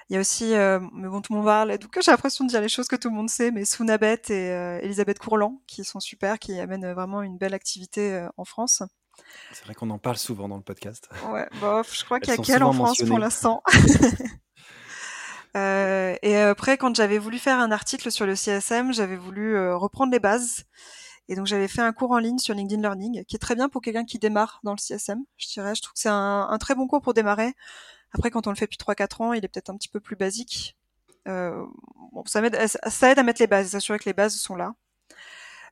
[0.09, 0.53] Il y a aussi,
[0.93, 3.09] mais bon, tout le monde parle, donc j'ai l'impression de dire les choses que tout
[3.09, 4.49] le monde sait, mais Sounabet et
[4.83, 8.83] Elisabeth Courland, qui sont super, qui amènent vraiment une belle activité en France.
[9.51, 11.09] C'est vrai qu'on en parle souvent dans le podcast.
[11.29, 13.63] Ouais, bof, je crois qu'il y a qu'elle en France pour l'instant.
[15.55, 19.77] Euh, et après, quand j'avais voulu faire un article sur le CSM, j'avais voulu euh,
[19.77, 20.65] reprendre les bases.
[21.27, 23.69] Et donc, j'avais fait un cours en ligne sur LinkedIn Learning, qui est très bien
[23.69, 25.23] pour quelqu'un qui démarre dans le CSM.
[25.37, 27.53] Je dirais, je trouve que c'est un, très bon cours pour démarrer.
[28.13, 30.15] Après, quand on le fait depuis 3-4 ans, il est peut-être un petit peu plus
[30.15, 30.77] basique.
[31.27, 31.65] Euh,
[32.11, 34.75] bon, ça, aide, ça aide à mettre les bases, s'assurer que les bases sont là.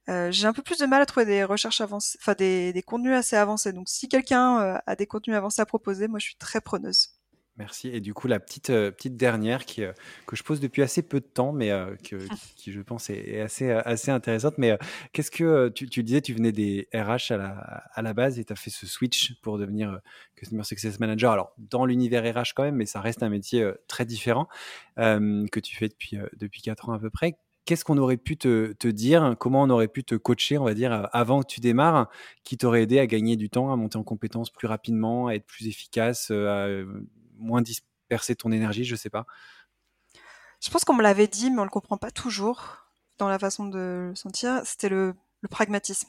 [0.09, 2.83] Euh, j'ai un peu plus de mal à trouver des recherches avancées, enfin des, des,
[2.83, 3.71] contenus assez avancés.
[3.71, 7.11] Donc si quelqu'un euh, a des contenus avancés à proposer, moi je suis très preneuse.
[7.57, 7.89] Merci.
[7.89, 9.93] Et du coup, la petite, euh, petite dernière qui, euh,
[10.25, 12.15] que je pose depuis assez peu de temps, mais euh, que,
[12.55, 14.55] qui, je pense, est, assez, assez intéressante.
[14.57, 14.75] Mais
[15.11, 17.49] qu'est-ce que tu, tu, disais, tu venais des RH à la,
[17.93, 19.99] à la base et tu as fait ce switch pour devenir
[20.35, 21.31] Customer Success Manager.
[21.31, 24.47] Alors, dans l'univers RH quand même, mais ça reste un métier très différent
[24.97, 27.37] que tu fais depuis, depuis 4 ans à peu près.
[27.65, 30.73] Qu'est-ce qu'on aurait pu te, te, dire Comment on aurait pu te coacher, on va
[30.73, 32.09] dire, avant que tu démarres,
[32.43, 35.45] qui t'aurait aidé à gagner du temps, à monter en compétences plus rapidement, à être
[35.45, 36.67] plus efficace, à
[37.43, 39.25] moins disperser ton énergie, je sais pas.
[40.61, 42.87] Je pense qu'on me l'avait dit, mais on le comprend pas toujours
[43.17, 44.61] dans la façon de le sentir.
[44.65, 45.13] C'était le,
[45.49, 46.07] pragmatisme.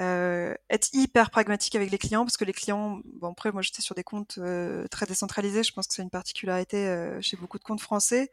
[0.00, 3.82] euh, être hyper pragmatique avec les clients parce que les clients, bon après moi j'étais
[3.82, 7.58] sur des comptes euh, très décentralisés, je pense que c'est une particularité euh, chez beaucoup
[7.58, 8.30] de comptes français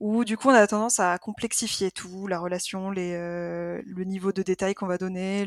[0.00, 4.42] où du coup on a tendance à complexifier tout, la relation, les, le niveau de
[4.42, 5.46] détail qu'on va donner,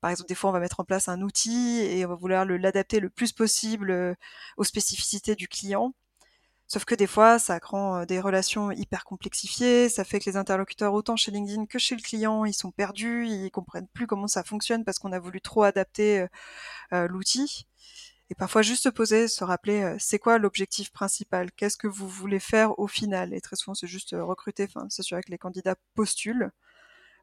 [0.00, 2.44] par exemple des fois on va mettre en place un outil et on va vouloir
[2.44, 4.16] l'adapter le plus possible
[4.56, 5.94] aux spécificités du client.
[6.72, 10.38] Sauf que des fois, ça rend euh, des relations hyper complexifiées, ça fait que les
[10.38, 14.26] interlocuteurs, autant chez LinkedIn que chez le client, ils sont perdus, ils comprennent plus comment
[14.26, 16.26] ça fonctionne parce qu'on a voulu trop adapter euh,
[16.94, 17.66] euh, l'outil.
[18.32, 21.52] Et parfois, juste se poser, se rappeler, c'est quoi l'objectif principal?
[21.52, 23.34] Qu'est-ce que vous voulez faire au final?
[23.34, 26.50] Et très souvent, c'est juste recruter, enfin, s'assurer que les candidats postulent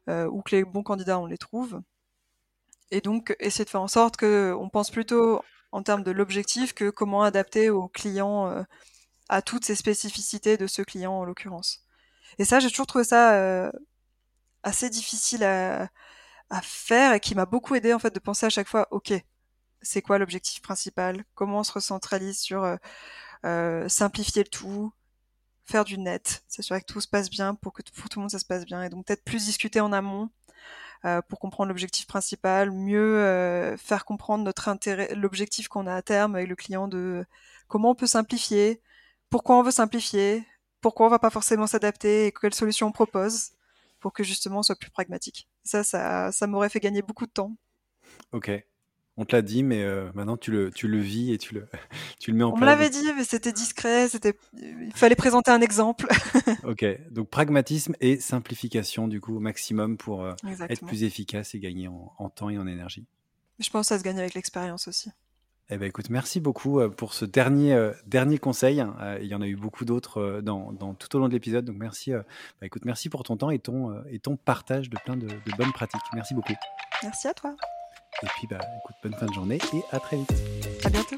[0.06, 1.80] ou que les bons candidats, on les trouve.
[2.92, 5.42] Et donc, essayer de faire en sorte qu'on pense plutôt
[5.72, 8.64] en termes de l'objectif que comment adapter aux clients
[9.28, 11.84] à toutes ces spécificités de ce client en l'occurrence.
[12.38, 13.70] Et ça, j'ai toujours trouvé ça euh,
[14.62, 15.88] assez difficile à,
[16.62, 19.12] faire et qui m'a beaucoup aidé en fait de penser à chaque fois, ok,
[19.82, 21.24] c'est quoi l'objectif principal?
[21.34, 22.76] Comment on se recentralise sur euh,
[23.44, 24.92] euh, simplifier le tout,
[25.64, 28.30] faire du net, s'assurer que tout se passe bien pour que pour tout le monde
[28.30, 30.30] ça se passe bien et donc peut-être plus discuter en amont
[31.28, 36.48] pour comprendre l'objectif principal, mieux faire comprendre notre intérêt, l'objectif qu'on a à terme avec
[36.48, 37.24] le client de
[37.68, 38.82] comment on peut simplifier,
[39.30, 40.44] pourquoi on veut simplifier,
[40.82, 43.52] pourquoi on va pas forcément s'adapter et quelles solutions on propose
[44.00, 45.48] pour que justement on soit plus pragmatique.
[45.64, 47.54] Ça, ça, ça m'aurait fait gagner beaucoup de temps.
[48.32, 48.50] Ok.
[49.20, 51.68] On te l'a dit, mais euh, maintenant tu le, tu le vis et tu le,
[52.18, 52.58] tu le mets en place.
[52.58, 56.08] On me l'avait dit, mais c'était discret, c'était, il fallait présenter un exemple.
[56.64, 60.32] ok, donc pragmatisme et simplification du coup au maximum pour euh,
[60.68, 63.06] être plus efficace et gagner en, en temps et en énergie.
[63.58, 65.10] Je pense que ça se gagne avec l'expérience aussi.
[65.72, 68.80] Eh ben, écoute, merci beaucoup euh, pour ce dernier, euh, dernier conseil.
[68.80, 71.64] Euh, il y en a eu beaucoup d'autres dans, dans, tout au long de l'épisode.
[71.64, 75.16] Donc merci, bah, écoute, merci pour ton temps et ton, et ton partage de plein
[75.16, 76.00] de, de, bonnes pratiques.
[76.12, 76.54] Merci beaucoup.
[77.04, 77.54] Merci à toi.
[78.22, 80.32] Et puis, bah, écoute, bonne fin de journée et à très vite.
[80.84, 81.16] À bientôt.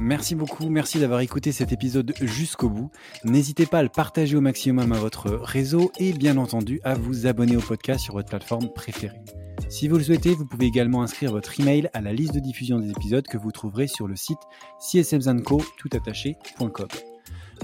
[0.00, 2.90] Merci beaucoup, merci d'avoir écouté cet épisode jusqu'au bout.
[3.24, 7.26] N'hésitez pas à le partager au maximum à votre réseau et bien entendu à vous
[7.26, 9.20] abonner au podcast sur votre plateforme préférée.
[9.68, 12.78] Si vous le souhaitez, vous pouvez également inscrire votre email à la liste de diffusion
[12.78, 14.38] des épisodes que vous trouverez sur le site
[14.80, 16.88] csmzanco.com.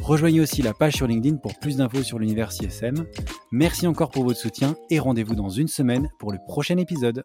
[0.02, 3.06] Rejoignez aussi la page sur LinkedIn pour plus d'infos sur l'univers CSM.
[3.52, 7.24] Merci encore pour votre soutien et rendez-vous dans une semaine pour le prochain épisode.